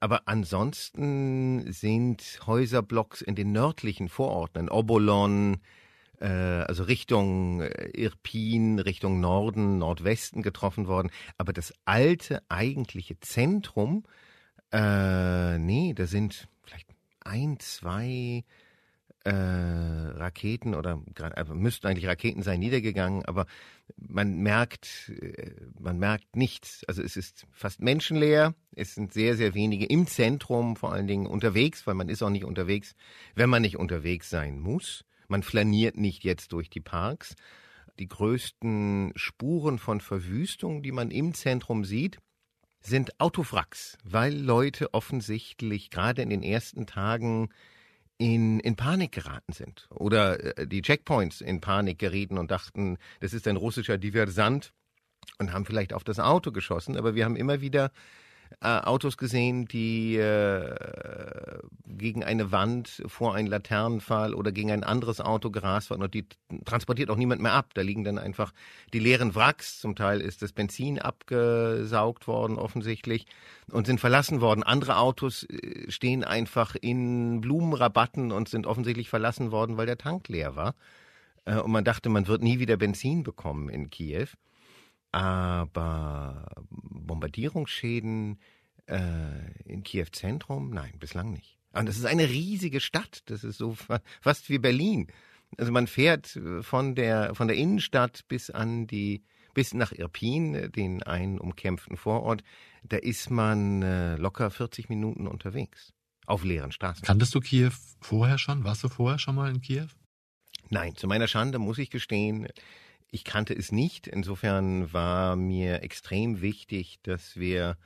[0.00, 5.60] Aber ansonsten sind Häuserblocks in den nördlichen Vororten, in Obolon,
[6.20, 11.10] äh, also Richtung äh, Irpin, Richtung Norden, Nordwesten getroffen worden.
[11.38, 14.04] Aber das alte eigentliche Zentrum
[14.72, 16.88] äh, nee, da sind vielleicht
[17.20, 18.44] ein, zwei
[19.24, 21.00] äh, Raketen oder
[21.34, 23.46] also müssten eigentlich Raketen sein niedergegangen, aber
[23.96, 26.84] man merkt, äh, man merkt nichts.
[26.88, 28.54] Also es ist fast menschenleer.
[28.74, 32.30] Es sind sehr, sehr wenige im Zentrum vor allen Dingen unterwegs, weil man ist auch
[32.30, 32.94] nicht unterwegs,
[33.34, 35.04] wenn man nicht unterwegs sein muss.
[35.28, 37.36] Man flaniert nicht jetzt durch die Parks.
[37.98, 42.18] Die größten Spuren von Verwüstung, die man im Zentrum sieht,
[42.82, 47.50] sind Autowracks, weil Leute offensichtlich gerade in den ersten Tagen
[48.18, 53.32] in, in Panik geraten sind oder äh, die Checkpoints in Panik gerieten und dachten, das
[53.32, 54.72] ist ein russischer Diversant
[55.38, 56.96] und haben vielleicht auf das Auto geschossen.
[56.96, 57.90] Aber wir haben immer wieder
[58.62, 65.20] äh, Autos gesehen, die äh, gegen eine Wand vor einen Laternenpfahl oder gegen ein anderes
[65.20, 66.26] Auto gerast waren und die
[66.64, 67.70] transportiert auch niemand mehr ab.
[67.74, 68.52] Da liegen dann einfach
[68.92, 69.80] die leeren Wracks.
[69.80, 73.26] Zum Teil ist das Benzin abgesaugt worden offensichtlich
[73.70, 74.62] und sind verlassen worden.
[74.62, 80.28] Andere Autos äh, stehen einfach in Blumenrabatten und sind offensichtlich verlassen worden, weil der Tank
[80.28, 80.74] leer war.
[81.46, 84.28] Äh, und man dachte, man wird nie wieder Benzin bekommen in Kiew.
[85.12, 88.40] Aber Bombardierungsschäden
[88.86, 90.70] äh, in Kiew Zentrum?
[90.70, 91.58] Nein, bislang nicht.
[91.72, 93.22] Und das ist eine riesige Stadt.
[93.26, 93.76] Das ist so
[94.20, 95.06] fast wie Berlin.
[95.58, 99.22] Also man fährt von der, von der Innenstadt bis an die
[99.54, 102.42] bis nach Irpin, den einen umkämpften Vorort,
[102.82, 105.92] da ist man äh, locker 40 Minuten unterwegs.
[106.26, 107.04] Auf leeren Straßen.
[107.04, 108.64] Kanntest du Kiew vorher schon?
[108.64, 109.88] Warst du vorher schon mal in Kiew?
[110.70, 112.46] Nein, zu meiner Schande muss ich gestehen,
[113.12, 114.08] ich kannte es nicht.
[114.08, 117.76] Insofern war mir extrem wichtig, dass wir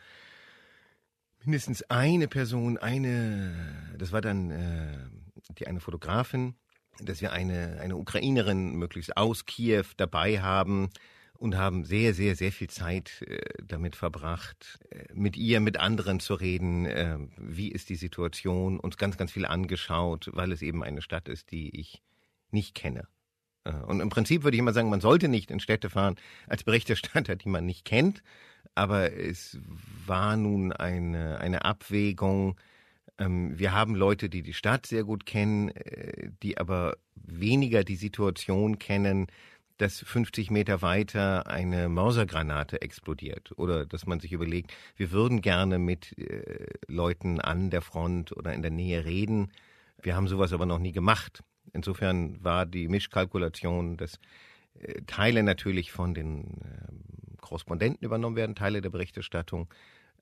[1.45, 4.97] mindestens eine Person, eine, das war dann äh,
[5.59, 6.55] die eine Fotografin,
[7.01, 10.91] dass wir eine, eine Ukrainerin möglichst aus Kiew dabei haben
[11.35, 16.21] und haben sehr, sehr, sehr viel Zeit äh, damit verbracht, äh, mit ihr, mit anderen
[16.21, 16.87] zu reden.
[16.87, 18.79] Äh, wie ist die Situation?
[18.79, 22.01] Uns ganz, ganz viel angeschaut, weil es eben eine Stadt ist, die ich
[22.53, 23.09] nicht kenne.
[23.67, 26.65] Äh, und im Prinzip würde ich immer sagen, man sollte nicht in Städte fahren als
[26.65, 28.23] Berichterstatter, die man nicht kennt,
[28.75, 29.59] aber es
[30.07, 32.57] war nun eine, eine Abwägung.
[33.19, 37.97] Ähm, wir haben Leute, die die Stadt sehr gut kennen, äh, die aber weniger die
[37.97, 39.27] Situation kennen,
[39.79, 45.79] dass 50 Meter weiter eine Mörsergranate explodiert oder dass man sich überlegt, wir würden gerne
[45.79, 49.53] mit äh, Leuten an der Front oder in der Nähe reden.
[50.01, 51.43] Wir haben sowas aber noch nie gemacht.
[51.73, 54.19] Insofern war die Mischkalkulation, dass
[54.81, 56.61] äh, Teile natürlich von den
[57.41, 59.69] Korrespondenten übernommen werden, Teile der Berichterstattung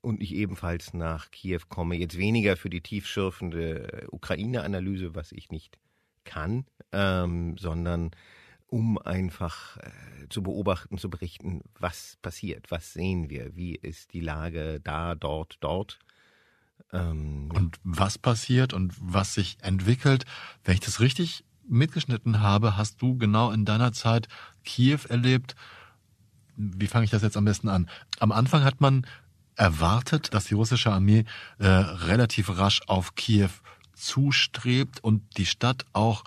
[0.01, 1.95] und ich ebenfalls nach Kiew komme.
[1.95, 5.79] Jetzt weniger für die tiefschürfende Ukraine-Analyse, was ich nicht
[6.23, 8.11] kann, ähm, sondern
[8.67, 14.21] um einfach äh, zu beobachten, zu berichten, was passiert, was sehen wir, wie ist die
[14.21, 15.99] Lage da, dort, dort.
[16.93, 20.25] Ähm, und was passiert und was sich entwickelt,
[20.63, 24.27] wenn ich das richtig mitgeschnitten habe, hast du genau in deiner Zeit
[24.63, 25.55] Kiew erlebt.
[26.55, 27.89] Wie fange ich das jetzt am besten an?
[28.19, 29.05] Am Anfang hat man
[29.55, 31.25] erwartet, dass die russische Armee
[31.59, 33.49] äh, relativ rasch auf Kiew
[33.93, 36.23] zustrebt und die Stadt auch,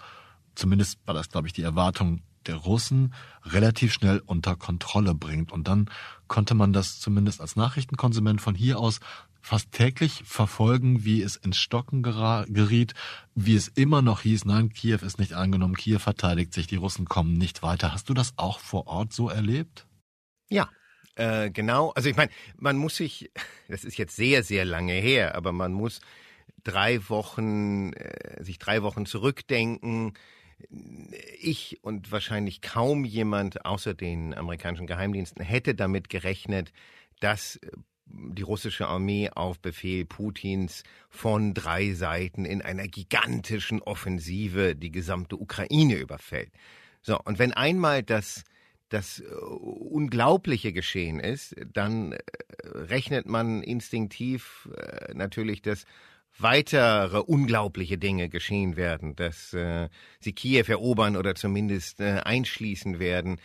[0.55, 5.53] zumindest war das, glaube ich, die Erwartung der Russen, relativ schnell unter Kontrolle bringt.
[5.53, 5.91] Und dann
[6.27, 9.01] konnte man das zumindest als Nachrichtenkonsument von hier aus
[9.41, 12.95] fast täglich verfolgen, wie es ins Stocken geriet,
[13.35, 17.07] wie es immer noch hieß, nein, Kiew ist nicht angenommen, Kiew verteidigt sich, die Russen
[17.07, 17.93] kommen nicht weiter.
[17.93, 19.87] Hast du das auch vor Ort so erlebt?
[20.51, 20.69] Ja,
[21.15, 21.91] äh, genau.
[21.91, 23.31] Also ich meine, man muss sich,
[23.69, 26.01] das ist jetzt sehr, sehr lange her, aber man muss
[26.65, 30.15] drei Wochen, äh, sich drei Wochen zurückdenken.
[31.41, 36.73] Ich und wahrscheinlich kaum jemand außer den amerikanischen Geheimdiensten hätte damit gerechnet,
[37.21, 37.71] dass äh,
[38.07, 45.37] die russische Armee auf Befehl Putins von drei Seiten in einer gigantischen Offensive die gesamte
[45.37, 46.51] Ukraine überfällt.
[47.03, 48.45] So, und wenn einmal das
[48.89, 52.19] das äh, Unglaubliche geschehen ist, dann äh,
[52.65, 54.69] rechnet man instinktiv
[55.13, 55.85] natürlich, dass
[56.39, 59.89] weitere unglaubliche Dinge geschehen werden, dass äh,
[60.21, 63.41] sie Kiew erobern oder zumindest äh, einschließen werden.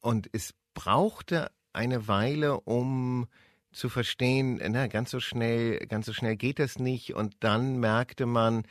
[0.00, 3.26] Und es brauchte eine Weile, um
[3.70, 7.14] zu verstehen, na, ganz so schnell, ganz so schnell geht das nicht.
[7.14, 8.64] Und dann merkte man,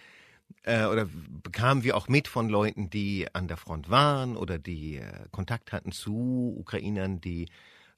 [0.63, 1.07] äh, oder
[1.43, 5.71] bekamen wir auch mit von Leuten, die an der Front waren oder die äh, Kontakt
[5.71, 7.47] hatten zu Ukrainern, die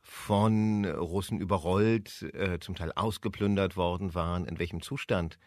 [0.02, 5.40] von Russen überrollt, äh, zum Teil ausgeplündert worden waren, in welchem Zustand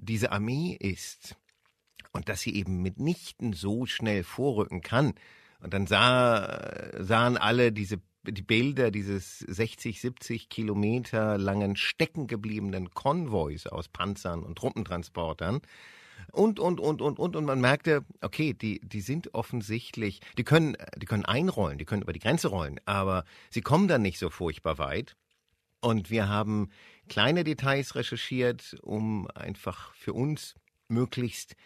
[0.00, 1.36] diese Armee ist
[2.12, 5.14] und dass sie eben mitnichten so schnell vorrücken kann.
[5.60, 13.66] Und dann sah, sahen alle diese die Bilder dieses 60, 70 Kilometer langen steckengebliebenen Konvois
[13.70, 15.62] aus Panzern und Truppentransportern,
[16.32, 17.36] und, und, und, und, und.
[17.36, 22.02] Und man merkte, okay, die, die sind offensichtlich, die können, die können einrollen, die können
[22.02, 25.16] über die Grenze rollen, aber sie kommen dann nicht so furchtbar weit.
[25.80, 26.68] Und wir haben
[27.10, 30.54] kleine Details recherchiert, um einfach für uns
[30.88, 31.56] möglichst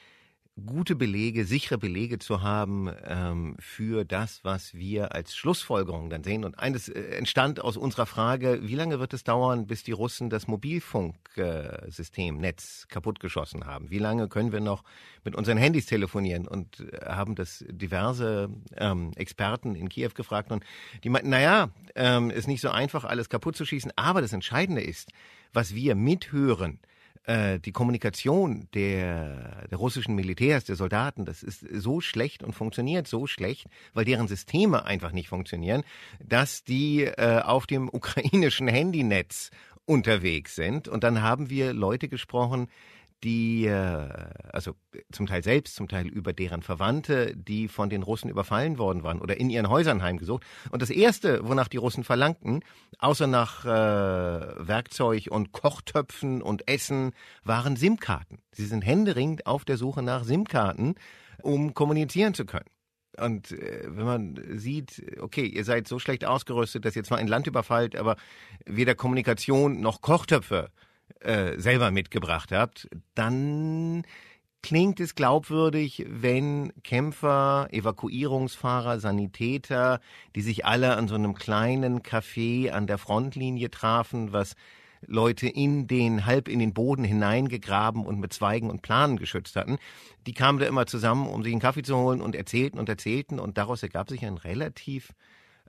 [0.67, 6.45] gute Belege, sichere Belege zu haben ähm, für das, was wir als Schlussfolgerung dann sehen.
[6.45, 10.31] Und eines äh, entstand aus unserer Frage, wie lange wird es dauern, bis die Russen
[10.31, 12.55] das Mobilfunksystem, äh,
[12.89, 13.91] kaputtgeschossen haben?
[13.91, 14.85] Wie lange können wir noch
[15.25, 16.47] mit unseren Handys telefonieren?
[16.47, 20.65] Und äh, haben das diverse ähm, Experten in Kiew gefragt und
[21.03, 24.83] die meinten, naja, ähm, ist nicht so einfach, alles kaputt zu schießen, aber das Entscheidende
[24.83, 25.11] ist,
[25.53, 26.79] was wir mithören,
[27.25, 33.09] äh, die Kommunikation der, der russischen Militärs, der Soldaten, das ist so schlecht und funktioniert
[33.09, 35.85] so schlecht, weil deren Systeme einfach nicht funktionieren,
[36.23, 39.51] dass die äh, auf dem ukrainischen Handynetz
[39.87, 40.89] unterwegs sind.
[40.89, 42.69] Und dann haben wir Leute gesprochen,
[43.25, 44.09] die, äh,
[44.53, 44.75] also
[45.11, 49.21] zum Teil selbst, zum Teil über deren Verwandte, die von den Russen überfallen worden waren
[49.21, 50.45] oder in ihren Häusern heimgesucht.
[50.71, 52.61] Und das Erste, wonach die Russen verlangten,
[52.99, 58.39] außer nach äh, Werkzeug und Kochtöpfen und Essen, waren SIM-Karten.
[58.53, 60.95] Sie sind händeringend auf der Suche nach SIM-Karten,
[61.43, 62.69] um kommunizieren zu können.
[63.17, 67.29] Und äh, wenn man sieht, okay, ihr seid so schlecht ausgerüstet, dass ihr zwar ein
[67.29, 68.17] Land überfallt, aber
[68.67, 70.71] weder Kommunikation noch Kochtöpfe
[71.21, 74.05] äh, selber mitgebracht habt, dann
[74.63, 80.01] klingt es glaubwürdig, wenn Kämpfer, Evakuierungsfahrer, Sanitäter,
[80.35, 84.55] die sich alle an so einem kleinen Café an der Frontlinie trafen, was
[85.07, 89.77] Leute in den, halb in den Boden hineingegraben und mit Zweigen und Planen geschützt hatten.
[90.27, 93.39] Die kamen da immer zusammen, um sich einen Kaffee zu holen und erzählten und erzählten
[93.39, 95.13] und daraus ergab sich ein relativ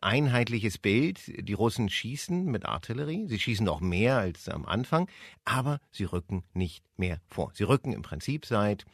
[0.01, 1.19] einheitliches Bild.
[1.47, 5.10] Die Russen schießen mit Artillerie, sie schießen auch mehr als am Anfang,
[5.43, 7.51] aber sie rücken nicht mehr vor.
[7.53, 8.86] Sie rücken im Prinzip seit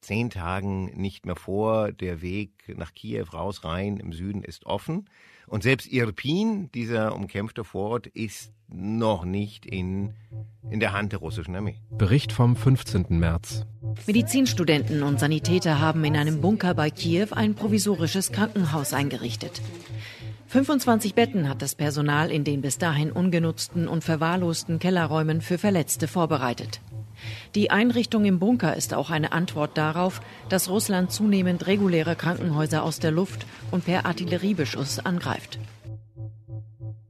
[0.00, 1.92] zehn Tagen nicht mehr vor.
[1.92, 5.08] Der Weg nach Kiew raus, rein im Süden ist offen.
[5.46, 10.12] Und selbst Irpin, dieser umkämpfte Vorort, ist noch nicht in,
[10.70, 11.76] in der Hand der russischen Armee.
[11.90, 13.06] Bericht vom 15.
[13.08, 13.64] März.
[14.06, 19.62] Medizinstudenten und Sanitäter haben in einem Bunker bei Kiew ein provisorisches Krankenhaus eingerichtet.
[20.48, 26.08] 25 Betten hat das Personal in den bis dahin ungenutzten und verwahrlosten Kellerräumen für Verletzte
[26.08, 26.80] vorbereitet.
[27.54, 32.98] Die Einrichtung im Bunker ist auch eine Antwort darauf, dass Russland zunehmend reguläre Krankenhäuser aus
[32.98, 35.58] der Luft und per Artilleriebeschuss angreift.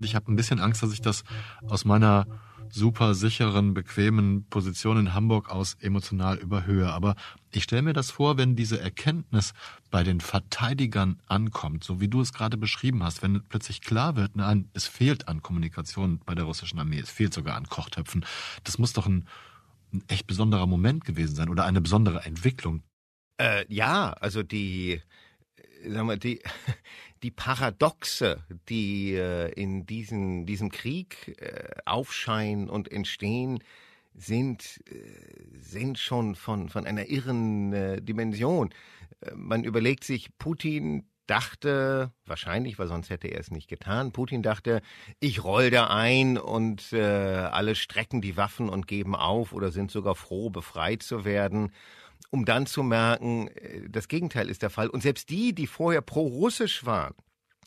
[0.01, 1.23] Ich habe ein bisschen Angst, dass ich das
[1.69, 2.27] aus meiner
[2.73, 6.93] super sicheren, bequemen Position in Hamburg aus emotional überhöhe.
[6.93, 7.15] Aber
[7.51, 9.55] ich stelle mir das vor, wenn diese Erkenntnis
[9.91, 14.37] bei den Verteidigern ankommt, so wie du es gerade beschrieben hast, wenn plötzlich klar wird,
[14.37, 18.25] nein, es fehlt an Kommunikation bei der russischen Armee, es fehlt sogar an Kochtöpfen.
[18.65, 19.27] Das muss doch ein,
[19.93, 22.83] ein echt besonderer Moment gewesen sein oder eine besondere Entwicklung.
[23.39, 25.01] Äh, ja, also die,
[25.87, 26.43] sagen wir, die,
[27.23, 33.63] die Paradoxe, die äh, in diesen, diesem Krieg äh, aufscheinen und entstehen,
[34.15, 38.71] sind, äh, sind schon von, von einer irren Dimension.
[39.35, 44.81] Man überlegt sich, Putin dachte, wahrscheinlich, weil sonst hätte er es nicht getan, Putin dachte,
[45.21, 50.15] ich roll da ein und alle strecken die Waffen und geben auf oder sind sogar
[50.15, 51.73] froh, befreit zu werden
[52.31, 54.89] um dann zu merken, äh, das Gegenteil ist der Fall.
[54.89, 57.15] Und selbst die, die vorher pro-russisch waren,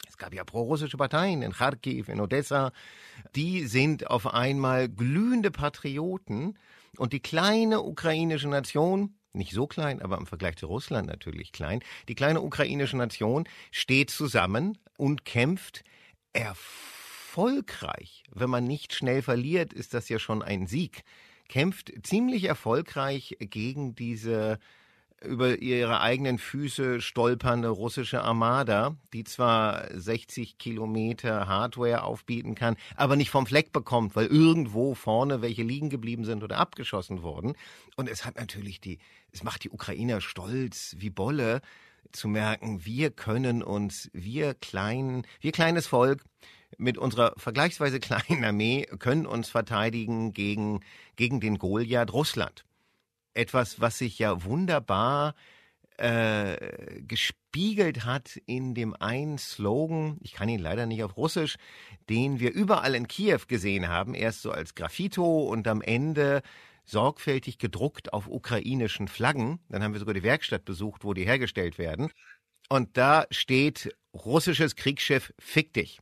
[0.07, 2.71] es gab ja pro-russische Parteien in Kharkiv, in Odessa,
[3.35, 6.57] die sind auf einmal glühende Patrioten
[6.97, 11.81] und die kleine ukrainische Nation, nicht so klein, aber im Vergleich zu Russland natürlich klein,
[12.07, 15.83] die kleine ukrainische Nation steht zusammen und kämpft
[16.33, 18.23] erfolgreich.
[18.31, 21.03] Wenn man nicht schnell verliert, ist das ja schon ein Sieg
[21.51, 24.57] kämpft ziemlich erfolgreich gegen diese
[25.23, 33.15] über ihre eigenen Füße stolpernde russische Armada, die zwar 60 Kilometer Hardware aufbieten kann, aber
[33.15, 37.53] nicht vom Fleck bekommt, weil irgendwo vorne welche liegen geblieben sind oder abgeschossen wurden.
[37.97, 38.97] Und es hat natürlich die,
[39.31, 41.61] es macht die Ukrainer stolz wie Bolle
[42.11, 46.23] zu merken, wir können uns, wir klein, wir kleines Volk,
[46.77, 50.81] mit unserer vergleichsweise kleinen Armee können uns verteidigen gegen,
[51.15, 52.65] gegen den Goliath Russland.
[53.33, 55.35] Etwas, was sich ja wunderbar
[55.97, 61.55] äh, gespiegelt hat in dem einen Slogan, ich kann ihn leider nicht auf Russisch,
[62.09, 66.41] den wir überall in Kiew gesehen haben, erst so als Graffito und am Ende
[66.83, 69.59] sorgfältig gedruckt auf ukrainischen Flaggen.
[69.69, 72.11] Dann haben wir sogar die Werkstatt besucht, wo die hergestellt werden.
[72.67, 75.99] Und da steht russisches Kriegsschiff Fick dich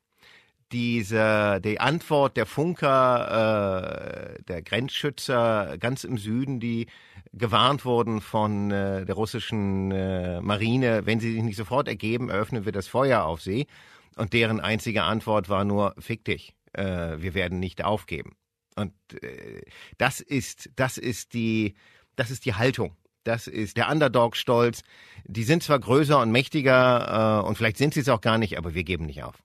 [0.71, 6.87] diese, die Antwort der Funker, äh, der Grenzschützer ganz im Süden, die
[7.33, 12.65] gewarnt wurden von äh, der russischen äh, Marine, wenn sie sich nicht sofort ergeben, eröffnen
[12.65, 13.67] wir das Feuer auf sie.
[14.15, 18.35] Und deren einzige Antwort war nur, fick dich, äh, wir werden nicht aufgeben.
[18.75, 19.61] Und äh,
[19.97, 21.75] das ist, das ist die,
[22.15, 22.95] das ist die Haltung.
[23.23, 24.81] Das ist der Underdog-Stolz.
[25.25, 28.57] Die sind zwar größer und mächtiger äh, und vielleicht sind sie es auch gar nicht,
[28.57, 29.35] aber wir geben nicht auf.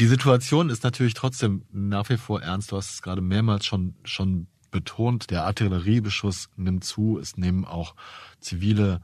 [0.00, 2.70] Die Situation ist natürlich trotzdem nach wie vor ernst.
[2.70, 5.30] Du hast es gerade mehrmals schon, schon betont.
[5.30, 7.18] Der Artilleriebeschuss nimmt zu.
[7.18, 7.96] Es nehmen auch
[8.38, 9.00] zivile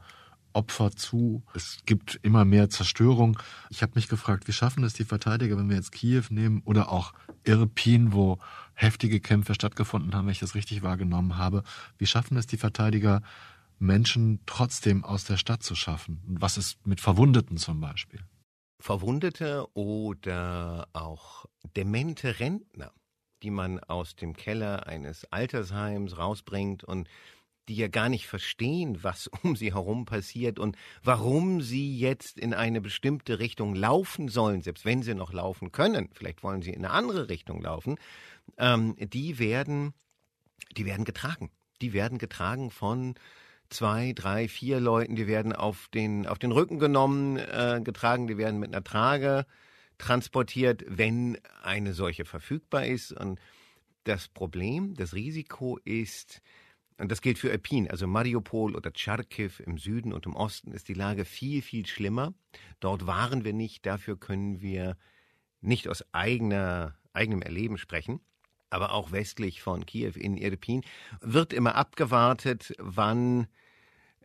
[0.53, 1.43] Opfer zu.
[1.53, 3.37] Es gibt immer mehr Zerstörung.
[3.69, 6.89] Ich habe mich gefragt, wie schaffen es die Verteidiger, wenn wir jetzt Kiew nehmen oder
[6.89, 7.11] auch
[7.43, 8.39] Irpin, wo
[8.73, 11.63] heftige Kämpfe stattgefunden haben, wenn ich das richtig wahrgenommen habe.
[11.97, 13.21] Wie schaffen es die Verteidiger,
[13.79, 16.21] Menschen trotzdem aus der Stadt zu schaffen?
[16.25, 18.21] Was ist mit Verwundeten zum Beispiel?
[18.85, 22.93] Verwundete oder auch demente Rentner,
[23.41, 27.09] die man aus dem Keller eines Altersheims rausbringt und
[27.67, 32.53] die ja gar nicht verstehen, was um sie herum passiert und warum sie jetzt in
[32.53, 36.11] eine bestimmte Richtung laufen sollen, selbst wenn sie noch laufen können.
[36.13, 37.95] Vielleicht wollen sie in eine andere Richtung laufen.
[38.59, 39.95] Ähm, die werden,
[40.77, 41.49] die werden getragen.
[41.81, 43.15] Die werden getragen von
[43.69, 48.37] zwei, drei, vier Leuten, die werden auf den, auf den Rücken genommen, äh, getragen, die
[48.37, 49.45] werden mit einer Trage
[49.97, 53.11] transportiert, wenn eine solche verfügbar ist.
[53.11, 53.39] Und
[54.03, 56.41] das Problem, das Risiko ist,
[56.97, 60.87] und das gilt für Irpin, also Mariupol oder Charkiw im Süden und im Osten ist
[60.87, 62.33] die Lage viel, viel schlimmer.
[62.79, 64.97] Dort waren wir nicht, dafür können wir
[65.61, 68.21] nicht aus eigener, eigenem Erleben sprechen.
[68.69, 70.83] Aber auch westlich von Kiew in Irpin
[71.21, 73.47] wird immer abgewartet, wann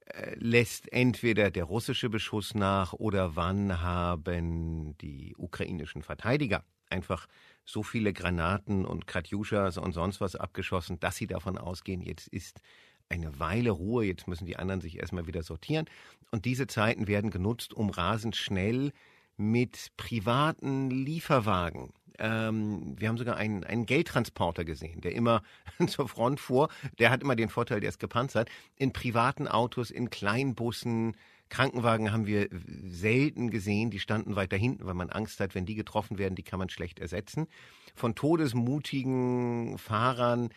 [0.07, 7.27] äh, lässt entweder der russische Beschuss nach oder wann haben die ukrainischen Verteidiger einfach
[7.65, 12.61] so viele Granaten und Katjuschas und sonst was abgeschossen, dass sie davon ausgehen, jetzt ist
[13.09, 15.87] eine Weile Ruhe, jetzt müssen die anderen sich erstmal wieder sortieren.
[16.31, 18.93] Und diese Zeiten werden genutzt, um rasend schnell
[19.37, 21.93] mit privaten Lieferwagen.
[22.21, 25.43] Ähm, wir haben sogar einen, einen Geldtransporter gesehen, der immer
[25.89, 26.69] zur Front fuhr.
[26.99, 28.49] Der hat immer den Vorteil, der ist gepanzert.
[28.77, 31.17] In privaten Autos, in Kleinbussen,
[31.49, 32.49] Krankenwagen haben wir
[32.89, 36.45] selten gesehen, die standen weiter hinten, weil man Angst hat, wenn die getroffen werden, die
[36.45, 37.49] kann man schlecht ersetzen.
[37.97, 40.51] Von todesmutigen Fahrern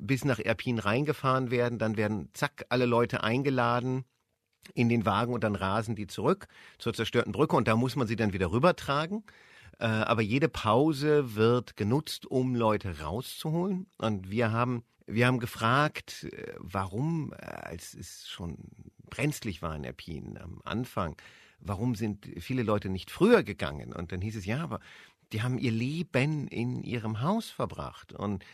[0.00, 4.04] bis nach Erpin reingefahren werden, dann werden zack alle Leute eingeladen
[4.74, 6.48] in den Wagen und dann rasen die zurück
[6.78, 9.24] zur zerstörten Brücke und da muss man sie dann wieder rübertragen.
[9.80, 13.86] Äh, aber jede Pause wird genutzt, um Leute rauszuholen.
[13.96, 18.58] Und wir haben, wir haben gefragt, äh, warum, äh, als es schon
[19.08, 21.16] brenzlig war in Erpin am Anfang,
[21.60, 23.94] warum sind viele Leute nicht früher gegangen?
[23.94, 24.80] Und dann hieß es, ja, aber
[25.32, 28.12] die haben ihr Leben in ihrem Haus verbracht.
[28.12, 28.44] Und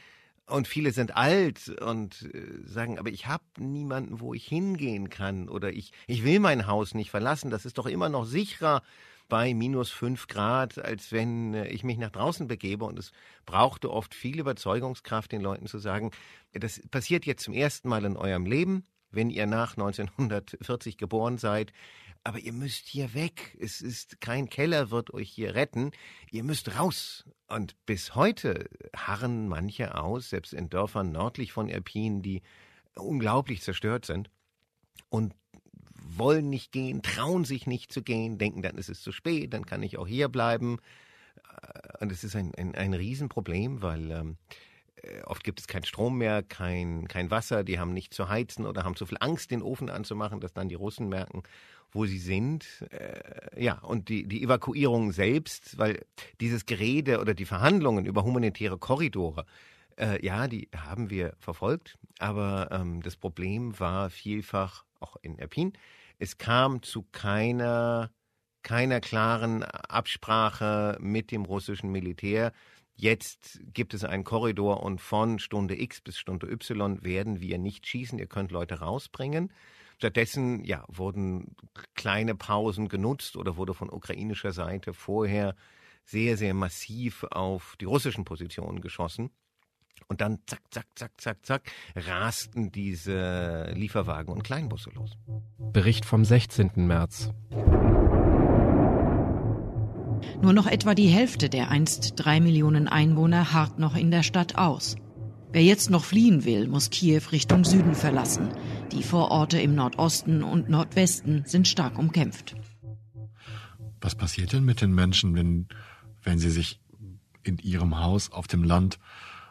[0.49, 2.31] und viele sind alt und
[2.65, 6.95] sagen, aber ich habe niemanden, wo ich hingehen kann oder ich, ich will mein Haus
[6.95, 7.51] nicht verlassen.
[7.51, 8.83] Das ist doch immer noch sicherer
[9.29, 12.85] bei minus fünf Grad, als wenn äh, ich mich nach draußen begebe.
[12.85, 13.13] Und es
[13.45, 16.11] brauchte oft viel Überzeugungskraft, den Leuten zu sagen,
[16.53, 21.73] das passiert jetzt zum ersten Mal in eurem Leben, wenn ihr nach 1940 geboren seid
[22.27, 23.57] aber ihr müsst hier weg.
[23.61, 25.93] Es ist kein Keller wird euch hier retten.
[26.33, 27.25] Ihr müsst raus.
[27.47, 32.43] Und bis heute harren manche aus, selbst in Dörfern nördlich von Erpin, die
[32.97, 34.29] unglaublich zerstört sind
[35.09, 35.35] und
[36.19, 39.67] wollen nicht gehen, trauen sich nicht zu gehen, denken, dann ist es zu spät, dann
[39.67, 40.79] kann ich auch hier bleiben.
[41.63, 44.37] Äh, und es ist ein, ein, ein Riesenproblem, weil ähm,
[45.03, 48.67] äh, oft gibt es keinen Strom mehr, kein, kein Wasser, die haben nicht zu heizen
[48.67, 51.43] oder haben zu viel Angst, den Ofen anzumachen, dass dann die Russen merken,
[51.91, 52.85] wo sie sind.
[52.91, 56.05] Äh, ja, und die, die Evakuierung selbst, weil
[56.41, 59.47] dieses Gerede oder die Verhandlungen über humanitäre Korridore,
[59.99, 65.73] äh, ja, die haben wir verfolgt, aber ähm, das Problem war vielfach, auch in Erpin,
[66.19, 68.11] es kam zu keiner,
[68.63, 72.53] keiner klaren Absprache mit dem russischen Militär.
[72.95, 77.87] Jetzt gibt es einen Korridor und von Stunde X bis Stunde Y werden wir nicht
[77.87, 78.19] schießen.
[78.19, 79.53] Ihr könnt Leute rausbringen.
[79.99, 81.55] Stattdessen ja, wurden
[81.95, 85.55] kleine Pausen genutzt oder wurde von ukrainischer Seite vorher
[86.05, 89.31] sehr, sehr massiv auf die russischen Positionen geschossen.
[90.09, 91.63] Und dann zack, zack, zack, zack, zack,
[91.95, 95.13] rasten diese Lieferwagen und Kleinbusse los.
[95.59, 96.73] Bericht vom 16.
[96.77, 97.31] März.
[100.43, 104.57] Nur noch etwa die Hälfte der einst drei Millionen Einwohner harrt noch in der Stadt
[104.57, 104.97] aus.
[105.53, 108.51] Wer jetzt noch fliehen will, muss Kiew Richtung Süden verlassen.
[108.93, 112.57] Die Vororte im Nordosten und Nordwesten sind stark umkämpft.
[114.01, 115.69] Was passiert denn mit den Menschen, wenn,
[116.23, 116.81] wenn sie sich
[117.43, 118.99] in ihrem Haus auf dem Land,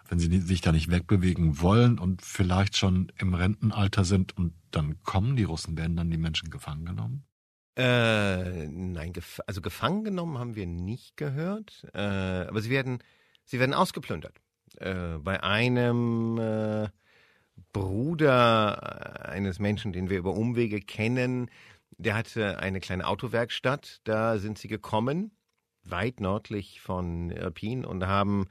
[0.08, 5.02] wenn sie sich da nicht wegbewegen wollen und vielleicht schon im Rentenalter sind und dann
[5.04, 7.24] kommen die Russen, werden dann die Menschen gefangen genommen?
[7.78, 13.00] Äh, nein, gef also gefangen genommen haben wir nicht gehört, äh, aber sie werden,
[13.44, 14.40] sie werden ausgeplündert.
[14.78, 16.88] Äh, bei einem äh,
[17.74, 21.50] Bruder eines Menschen, den wir über Umwege kennen,
[21.98, 24.02] der hatte eine kleine Autowerkstatt.
[24.04, 25.32] Da sind sie gekommen,
[25.84, 28.48] weit nördlich von Irpin und haben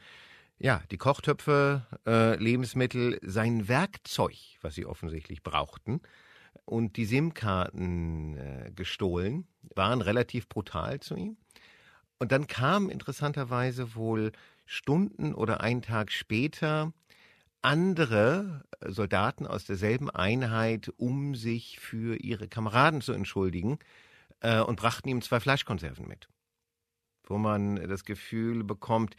[0.65, 6.01] ja die Kochtöpfe, äh, Lebensmittel, sein Werkzeug, was sie offensichtlich brauchten,
[6.65, 11.37] und die SIM-Karten äh, gestohlen, waren relativ brutal zu ihm.
[12.19, 14.33] Und dann kam interessanterweise wohl
[14.65, 16.95] Stunden oder einen Tag später
[17.61, 23.79] andere Soldaten aus derselben Einheit, um sich für ihre Kameraden zu entschuldigen,
[24.41, 26.29] äh, und brachten ihm zwei Fleischkonserven mit.
[27.27, 29.15] Wo man das Gefühl bekommt,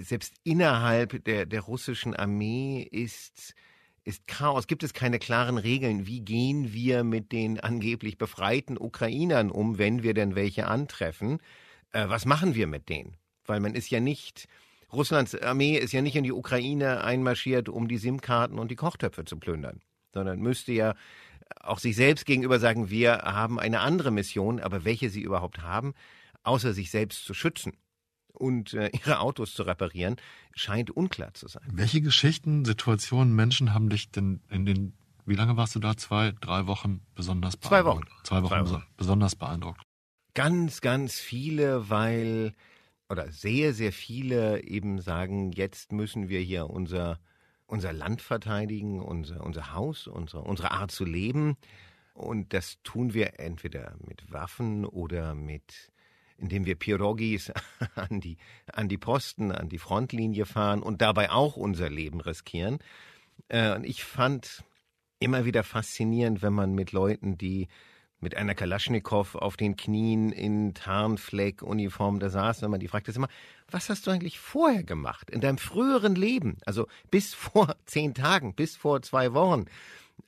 [0.00, 3.54] selbst innerhalb der, der russischen Armee ist,
[4.04, 4.66] ist Chaos.
[4.66, 6.06] Gibt es keine klaren Regeln?
[6.06, 11.40] Wie gehen wir mit den angeblich befreiten Ukrainern um, wenn wir denn welche antreffen?
[11.92, 13.16] Äh, was machen wir mit denen?
[13.44, 14.48] Weil man ist ja nicht,
[14.92, 19.24] Russlands Armee ist ja nicht in die Ukraine einmarschiert, um die SIM-Karten und die Kochtöpfe
[19.24, 19.80] zu plündern,
[20.12, 20.94] sondern müsste ja
[21.60, 25.94] auch sich selbst gegenüber sagen, wir haben eine andere Mission, aber welche sie überhaupt haben,
[26.42, 27.72] außer sich selbst zu schützen
[28.38, 30.16] und äh, ihre Autos zu reparieren,
[30.54, 31.68] scheint unklar zu sein.
[31.72, 34.94] Welche Geschichten, Situationen, Menschen haben dich denn in den,
[35.26, 35.96] wie lange warst du da?
[35.96, 37.68] Zwei, drei Wochen besonders beeindruckt?
[37.68, 38.24] Zwei Wochen.
[38.24, 38.86] Zwei Wochen, Zwei Wochen.
[38.96, 39.82] besonders beeindruckt.
[40.34, 42.54] Ganz, ganz viele, weil,
[43.08, 47.18] oder sehr, sehr viele eben sagen, jetzt müssen wir hier unser,
[47.66, 51.56] unser Land verteidigen, unser, unser Haus, unsere, unsere Art zu leben.
[52.14, 55.90] Und das tun wir entweder mit Waffen oder mit
[56.38, 57.52] indem wir Pirogis
[57.94, 58.36] an die,
[58.72, 62.78] an die Posten, an die Frontlinie fahren und dabei auch unser Leben riskieren.
[63.48, 64.64] Äh, und ich fand
[65.20, 67.68] immer wieder faszinierend, wenn man mit Leuten, die
[68.20, 73.28] mit einer Kalaschnikow auf den Knien in Tarnfleck-Uniform da saß, wenn man die fragte, immer,
[73.70, 78.54] was hast du eigentlich vorher gemacht, in deinem früheren Leben, also bis vor zehn Tagen,
[78.54, 79.66] bis vor zwei Wochen?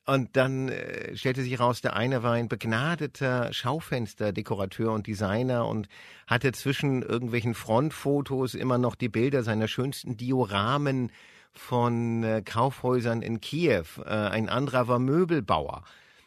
[0.06, 5.88] Und dann äh, stellte sich heraus, der eine war ein begnadeter Schaufensterdekorateur und Designer und
[6.26, 11.12] hatte zwischen irgendwelchen Frontfotos immer noch die Bilder seiner schönsten Dioramen
[11.52, 13.84] von äh, Kaufhäusern in Kiew.
[14.04, 15.84] Äh, ein anderer war Möbelbauer.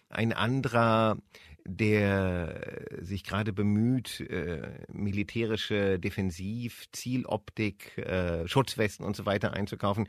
[0.09, 1.18] Ein anderer
[1.66, 10.07] der sich gerade bemüht, äh, militärische Defensiv, Zieloptik, äh, Schutzwesten und so weiter einzukaufen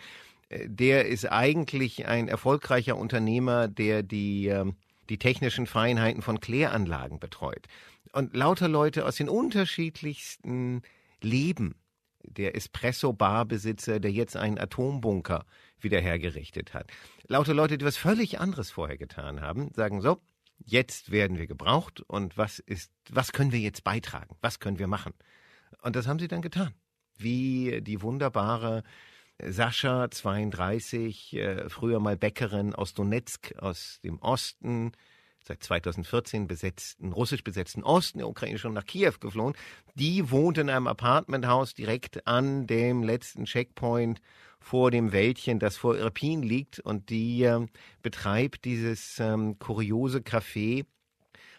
[0.66, 4.76] der ist eigentlich ein erfolgreicher Unternehmer, der die, ähm,
[5.08, 7.66] die technischen Feinheiten von Kläranlagen betreut.
[8.12, 10.82] Und lauter Leute aus den unterschiedlichsten
[11.20, 11.74] Leben.
[12.22, 15.44] Der Espresso-Bar-Besitzer, der jetzt einen Atombunker
[15.80, 16.90] wieder hergerichtet hat.
[17.26, 20.20] Lauter Leute, die was völlig anderes vorher getan haben, sagen so,
[20.64, 24.36] jetzt werden wir gebraucht und was ist, was können wir jetzt beitragen?
[24.40, 25.12] Was können wir machen?
[25.82, 26.72] Und das haben sie dann getan.
[27.18, 28.82] Wie die wunderbare
[29.48, 34.92] Sascha, 32, äh, früher mal Bäckerin aus Donetsk, aus dem Osten,
[35.46, 39.54] seit 2014 besetzten, russisch besetzten Osten der Ukraine schon nach Kiew geflohen.
[39.94, 44.20] Die wohnt in einem Apartmenthaus direkt an dem letzten Checkpoint
[44.58, 46.80] vor dem Wäldchen, das vor Irpin liegt.
[46.80, 47.66] Und die äh,
[48.02, 50.86] betreibt dieses ähm, kuriose Café,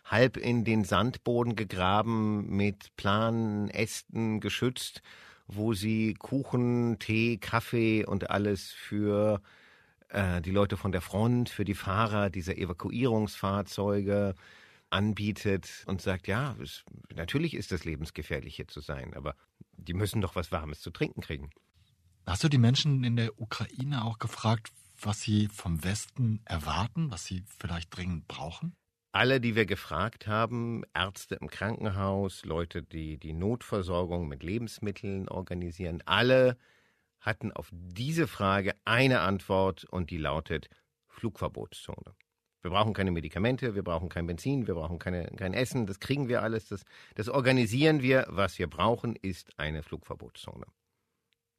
[0.04, 5.02] halb in den Sandboden gegraben, mit Planen, Ästen geschützt
[5.48, 9.42] wo sie Kuchen, Tee, Kaffee und alles für
[10.10, 14.36] äh, die Leute von der Front, für die Fahrer dieser Evakuierungsfahrzeuge
[14.90, 16.84] anbietet und sagt, ja, es,
[17.14, 19.36] natürlich ist das lebensgefährlich hier zu sein, aber
[19.74, 21.50] die müssen doch was Warmes zu trinken kriegen.
[22.26, 24.72] Hast du die Menschen in der Ukraine auch gefragt,
[25.02, 28.76] was sie vom Westen erwarten, was sie vielleicht dringend brauchen?
[29.16, 36.04] Alle, die wir gefragt haben, Ärzte im Krankenhaus, Leute, die die Notversorgung mit Lebensmitteln organisieren,
[36.06, 36.58] alle
[37.22, 40.68] hatten auf diese Frage eine Antwort und die lautet
[41.08, 42.14] Flugverbotszone.
[42.62, 46.28] Wir brauchen keine Medikamente, wir brauchen kein Benzin, wir brauchen keine, kein Essen, das kriegen
[46.28, 46.84] wir alles, das,
[47.16, 48.26] das organisieren wir.
[48.28, 50.66] Was wir brauchen, ist eine Flugverbotszone.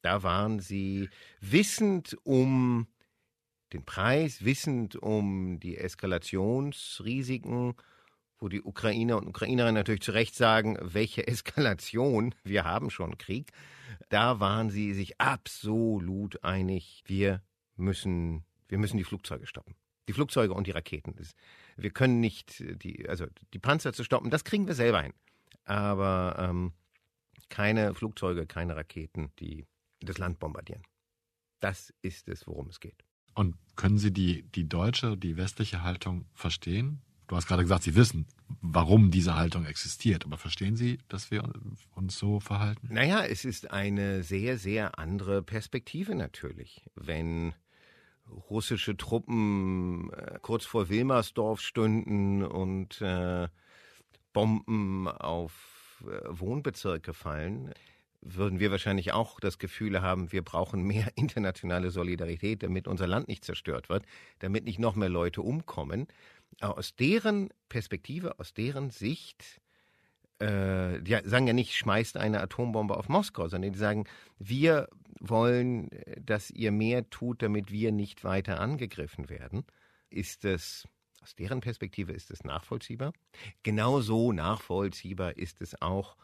[0.03, 1.09] Da waren sie
[1.41, 2.87] wissend um
[3.73, 7.75] den Preis, wissend um die Eskalationsrisiken,
[8.39, 13.53] wo die Ukrainer und Ukrainerinnen natürlich zu Recht sagen, welche Eskalation, wir haben schon Krieg.
[14.09, 17.43] Da waren sie sich absolut einig, wir
[17.77, 19.75] müssen, wir müssen die Flugzeuge stoppen.
[20.09, 21.17] Die Flugzeuge und die Raketen.
[21.77, 25.15] wir können nicht, die, also die Panzer zu stoppen, das kriegen wir selber hin.
[25.65, 26.73] Aber ähm,
[27.49, 29.67] keine Flugzeuge, keine Raketen, die
[30.01, 30.83] das Land bombardieren.
[31.61, 33.06] Das ist es, worum es geht.
[33.37, 37.03] Und können Sie die, die deutsche, die westliche Haltung verstehen?
[37.29, 38.27] Du hast gerade gesagt, Sie wissen,
[38.63, 40.25] warum diese Haltung existiert.
[40.25, 41.45] Aber verstehen Sie, dass wir
[41.95, 42.89] uns so verhalten?
[42.91, 46.83] Naja, es ist eine sehr, sehr andere Perspektive natürlich.
[46.95, 47.53] Wenn
[48.49, 53.49] russische Truppen äh, kurz vor Wilmersdorf stünden und äh,
[54.33, 57.75] Bomben auf äh, Wohnbezirke fallen,
[58.35, 63.29] würden wir wahrscheinlich auch das Gefühl haben, wir brauchen mehr internationale Solidarität, damit unser Land
[63.29, 64.05] nicht zerstört wird,
[64.39, 66.07] damit nicht noch mehr Leute umkommen.
[66.61, 69.61] Aber aus deren Perspektive, aus deren Sicht,
[70.39, 74.05] äh, die sagen ja nicht, schmeißt eine Atombombe auf Moskau, sondern die sagen,
[74.39, 74.89] wir
[75.21, 75.89] wollen,
[76.21, 79.65] dass ihr mehr tut, damit wir nicht weiter angegriffen werden.
[80.11, 80.87] Ist es
[81.27, 83.13] aus deren Perspektive ist es nachvollziehbar.
[83.65, 86.17] Genauso nachvollziehbar ist es auch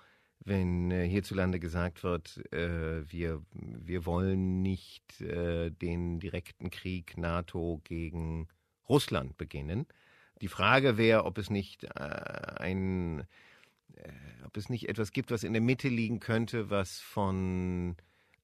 [0.45, 7.81] wenn äh, hierzulande gesagt wird, äh, wir, wir wollen nicht äh, den direkten Krieg NATO
[7.85, 8.49] gegen
[8.89, 9.87] Russland beginnen.
[10.41, 13.21] Die Frage wäre, ob es nicht äh, ein,
[13.95, 14.11] äh,
[14.45, 17.97] ob es nicht etwas gibt, was in der Mitte liegen könnte, was von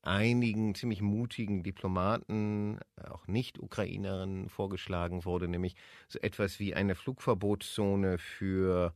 [0.03, 2.79] einigen ziemlich mutigen Diplomaten,
[3.11, 5.75] auch Nicht-Ukrainerinnen, vorgeschlagen wurde, nämlich
[6.07, 8.95] so etwas wie eine Flugverbotszone für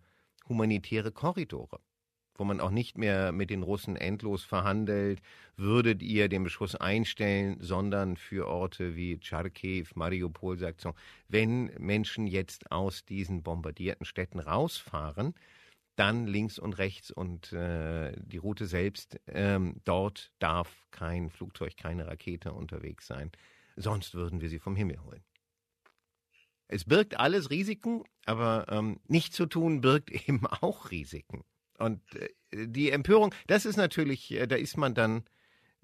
[0.49, 1.81] humanitäre Korridore
[2.35, 5.21] wo man auch nicht mehr mit den Russen endlos verhandelt,
[5.57, 10.95] würdet ihr den Beschuss einstellen, sondern für Orte wie Charkiw, Mariupol sagt so,
[11.29, 15.35] wenn Menschen jetzt aus diesen bombardierten Städten rausfahren,
[15.97, 22.07] dann links und rechts und äh, die Route selbst, ähm, dort darf kein Flugzeug, keine
[22.07, 23.31] Rakete unterwegs sein.
[23.77, 25.23] Sonst würden wir sie vom Himmel holen.
[26.69, 31.45] Es birgt alles Risiken, aber ähm, nicht zu tun birgt eben auch Risiken.
[31.83, 35.25] Und äh, die Empörung, das ist natürlich, äh, da ist man dann,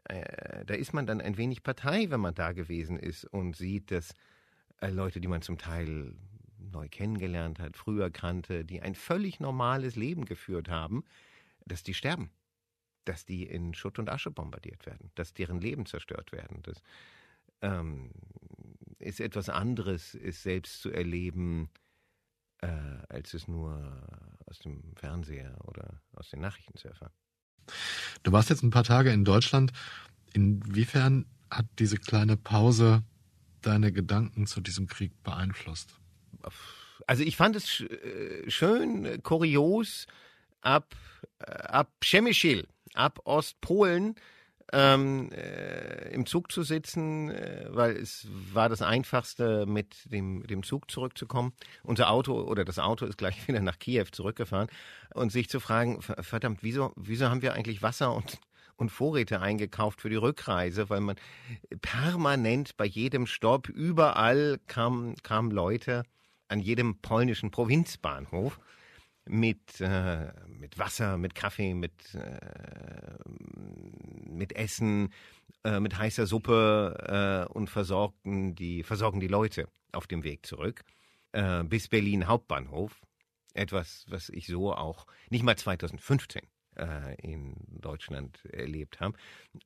[0.04, 3.90] äh, da ist man dann ein wenig Partei, wenn man da gewesen ist und sieht,
[3.90, 4.14] dass
[4.80, 6.14] Leute, die man zum Teil
[6.56, 11.04] neu kennengelernt hat, früher kannte, die ein völlig normales Leben geführt haben,
[11.66, 12.30] dass die sterben.
[13.04, 16.62] Dass die in Schutt und Asche bombardiert werden, dass deren Leben zerstört werden.
[16.62, 16.80] Das
[17.60, 18.12] ähm,
[19.00, 21.70] ist etwas anderes, ist selbst zu erleben,
[22.60, 22.68] äh,
[23.08, 24.02] als es nur
[24.46, 27.12] aus dem Fernseher oder aus den Nachrichten zu erfahren.
[28.22, 29.72] Du warst jetzt ein paar Tage in Deutschland.
[30.32, 33.02] Inwiefern hat diese kleine Pause
[33.62, 35.94] deine Gedanken zu diesem Krieg beeinflusst?
[37.06, 40.06] Also ich fand es äh, schön, äh, kurios,
[40.60, 40.94] ab,
[41.38, 44.14] äh, ab Przemyśl, ab Ostpolen,
[44.72, 50.62] ähm, äh, im Zug zu sitzen, äh, weil es war das Einfachste, mit dem, dem
[50.62, 51.52] Zug zurückzukommen.
[51.82, 54.68] Unser Auto oder das Auto ist gleich wieder nach Kiew zurückgefahren
[55.14, 58.38] und sich zu fragen, verdammt, wieso, wieso haben wir eigentlich Wasser und
[58.78, 61.16] und Vorräte eingekauft für die Rückreise, weil man
[61.82, 66.04] permanent bei jedem Stopp überall kam, kamen Leute
[66.46, 68.60] an jedem polnischen Provinzbahnhof
[69.28, 73.18] mit, äh, mit Wasser, mit Kaffee, mit, äh,
[74.28, 75.12] mit Essen,
[75.64, 80.84] äh, mit heißer Suppe äh, und versorgten die, versorgen die Leute auf dem Weg zurück
[81.32, 83.00] äh, bis Berlin Hauptbahnhof.
[83.54, 86.42] Etwas, was ich so auch nicht mal 2015
[86.76, 89.16] äh, in Deutschland erlebt habe.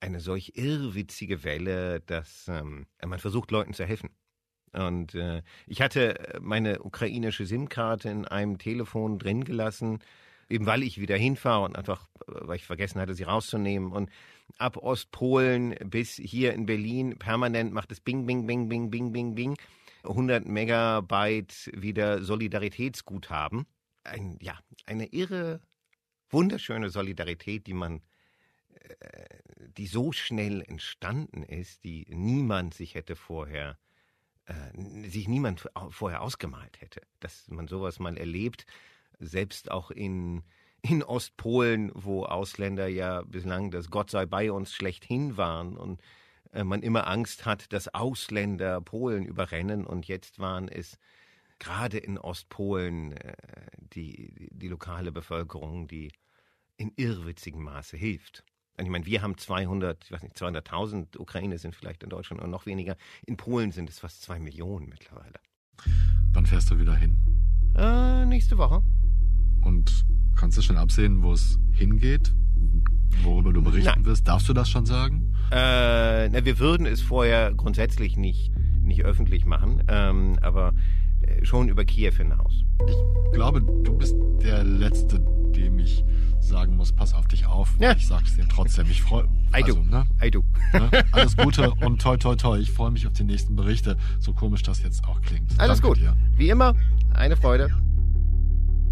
[0.01, 4.11] Eine solch irrwitzige Welle, dass ähm, man versucht, Leuten zu helfen.
[4.73, 9.99] Und äh, ich hatte meine ukrainische SIM-Karte in einem Telefon drin gelassen,
[10.49, 13.93] eben weil ich wieder hinfahre und einfach, weil ich vergessen hatte, sie rauszunehmen.
[13.93, 14.11] Und
[14.59, 19.35] ab Ostpolen bis hier in Berlin permanent macht es Bing, Bing, Bing, Bing, Bing, Bing,
[19.35, 19.57] Bing.
[20.05, 23.67] 100 Megabyte wieder Solidaritätsguthaben.
[24.05, 25.61] Ein, ja, eine irre,
[26.29, 28.01] wunderschöne Solidarität, die man
[29.01, 29.27] äh,
[29.77, 33.92] die so schnell entstanden ist, die niemand sich hätte vorher äh,
[35.09, 38.67] sich niemand vorher ausgemalt hätte, dass man sowas mal erlebt,
[39.19, 40.43] selbst auch in
[40.83, 46.03] in Ostpolen, wo Ausländer ja bislang das Gott sei bei uns schlechthin waren und
[46.53, 50.99] äh, man immer Angst hat, dass Ausländer Polen überrennen und jetzt waren es
[51.61, 53.35] gerade in Ostpolen äh,
[53.77, 56.11] die, die lokale Bevölkerung, die
[56.77, 58.45] in irrwitzigem Maße hilft.
[58.81, 62.51] Ich meine, wir haben 200, ich weiß nicht, 200.000 Ukrainer sind vielleicht in Deutschland und
[62.51, 62.97] noch weniger.
[63.27, 65.35] In Polen sind es fast zwei Millionen mittlerweile.
[66.33, 67.19] Wann fährst du wieder hin?
[67.77, 68.83] Äh, nächste Woche.
[69.61, 70.05] Und
[70.37, 72.33] kannst du schon absehen, wo es hingeht?
[73.23, 74.05] Worüber du berichten Nein.
[74.05, 74.27] wirst?
[74.27, 75.35] Darfst du das schon sagen?
[75.51, 78.53] Äh, na, wir würden es vorher grundsätzlich nicht,
[78.83, 80.73] nicht öffentlich machen, ähm, aber
[81.43, 82.65] schon über Kiew hinaus.
[82.87, 85.21] Ich glaube, du bist der Letzte,
[85.55, 86.05] dem ich
[86.41, 87.71] sagen muss, pass auf dich auf.
[87.79, 87.93] Ja.
[87.97, 88.87] Ich sag's dir trotzdem.
[88.91, 89.83] Ich freue also.
[89.83, 90.05] Ne?
[90.73, 91.05] Ne?
[91.13, 92.59] Alles Gute und toi toi toi.
[92.59, 95.59] Ich freue mich auf die nächsten Berichte, so komisch das jetzt auch klingt.
[95.59, 96.05] Alles Danke gut.
[96.05, 96.17] Dir.
[96.37, 96.75] Wie immer,
[97.15, 97.71] eine Freude.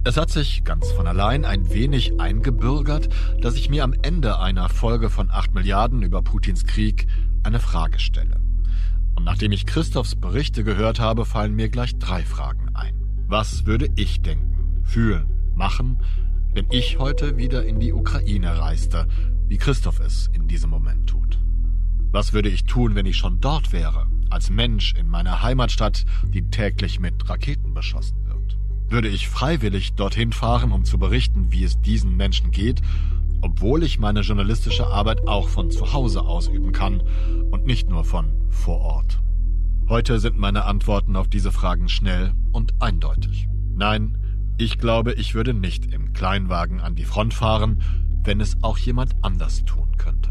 [0.02, 3.10] Es hat sich ganz von allein ein wenig eingebürgert,
[3.42, 7.06] dass ich mir am Ende einer Folge von 8 Milliarden über Putins Krieg
[7.42, 8.39] eine Frage stelle.
[9.16, 12.94] Und nachdem ich Christophs Berichte gehört habe, fallen mir gleich drei Fragen ein.
[13.28, 15.98] Was würde ich denken, fühlen, machen,
[16.52, 19.06] wenn ich heute wieder in die Ukraine reiste,
[19.46, 21.38] wie Christoph es in diesem Moment tut?
[22.10, 26.04] Was würde ich tun, wenn ich schon dort wäre, als Mensch in meiner Heimatstadt,
[26.34, 28.58] die täglich mit Raketen beschossen wird?
[28.88, 32.82] Würde ich freiwillig dorthin fahren, um zu berichten, wie es diesen Menschen geht,
[33.42, 37.02] obwohl ich meine journalistische Arbeit auch von zu Hause ausüben kann
[37.50, 39.20] und nicht nur von vor Ort?
[39.88, 43.48] Heute sind meine Antworten auf diese Fragen schnell und eindeutig.
[43.74, 44.18] Nein,
[44.56, 47.82] ich glaube, ich würde nicht im Kleinwagen an die Front fahren,
[48.22, 50.30] wenn es auch jemand anders tun könnte.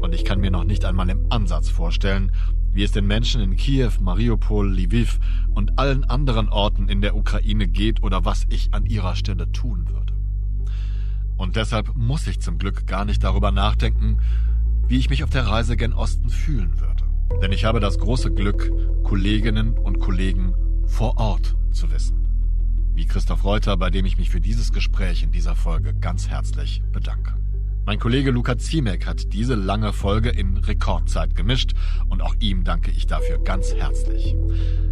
[0.00, 2.30] Und ich kann mir noch nicht einmal im Ansatz vorstellen,
[2.72, 5.18] wie es den Menschen in Kiew, Mariupol, Lviv
[5.54, 9.88] und allen anderen Orten in der Ukraine geht oder was ich an ihrer Stelle tun
[9.88, 10.14] würde.
[11.42, 14.18] Und deshalb muss ich zum Glück gar nicht darüber nachdenken,
[14.86, 17.02] wie ich mich auf der Reise gen Osten fühlen würde.
[17.42, 18.70] Denn ich habe das große Glück,
[19.02, 20.54] Kolleginnen und Kollegen
[20.86, 22.16] vor Ort zu wissen.
[22.94, 26.80] Wie Christoph Reuter, bei dem ich mich für dieses Gespräch in dieser Folge ganz herzlich
[26.92, 27.34] bedanke.
[27.86, 31.72] Mein Kollege Luca Ziemek hat diese lange Folge in Rekordzeit gemischt
[32.08, 34.36] und auch ihm danke ich dafür ganz herzlich.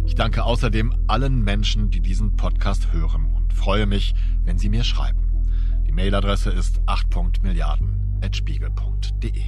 [0.05, 4.83] Ich danke außerdem allen Menschen, die diesen Podcast hören und freue mich, wenn sie mir
[4.83, 5.30] schreiben.
[5.91, 9.43] Die Mailadresse ist 8.milliarden.spiegel.de.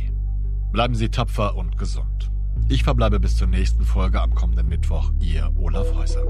[0.73, 2.29] Bleiben Sie tapfer und gesund.
[2.67, 6.25] Ich verbleibe bis zur nächsten Folge am kommenden Mittwoch, Ihr Olaf Häuser.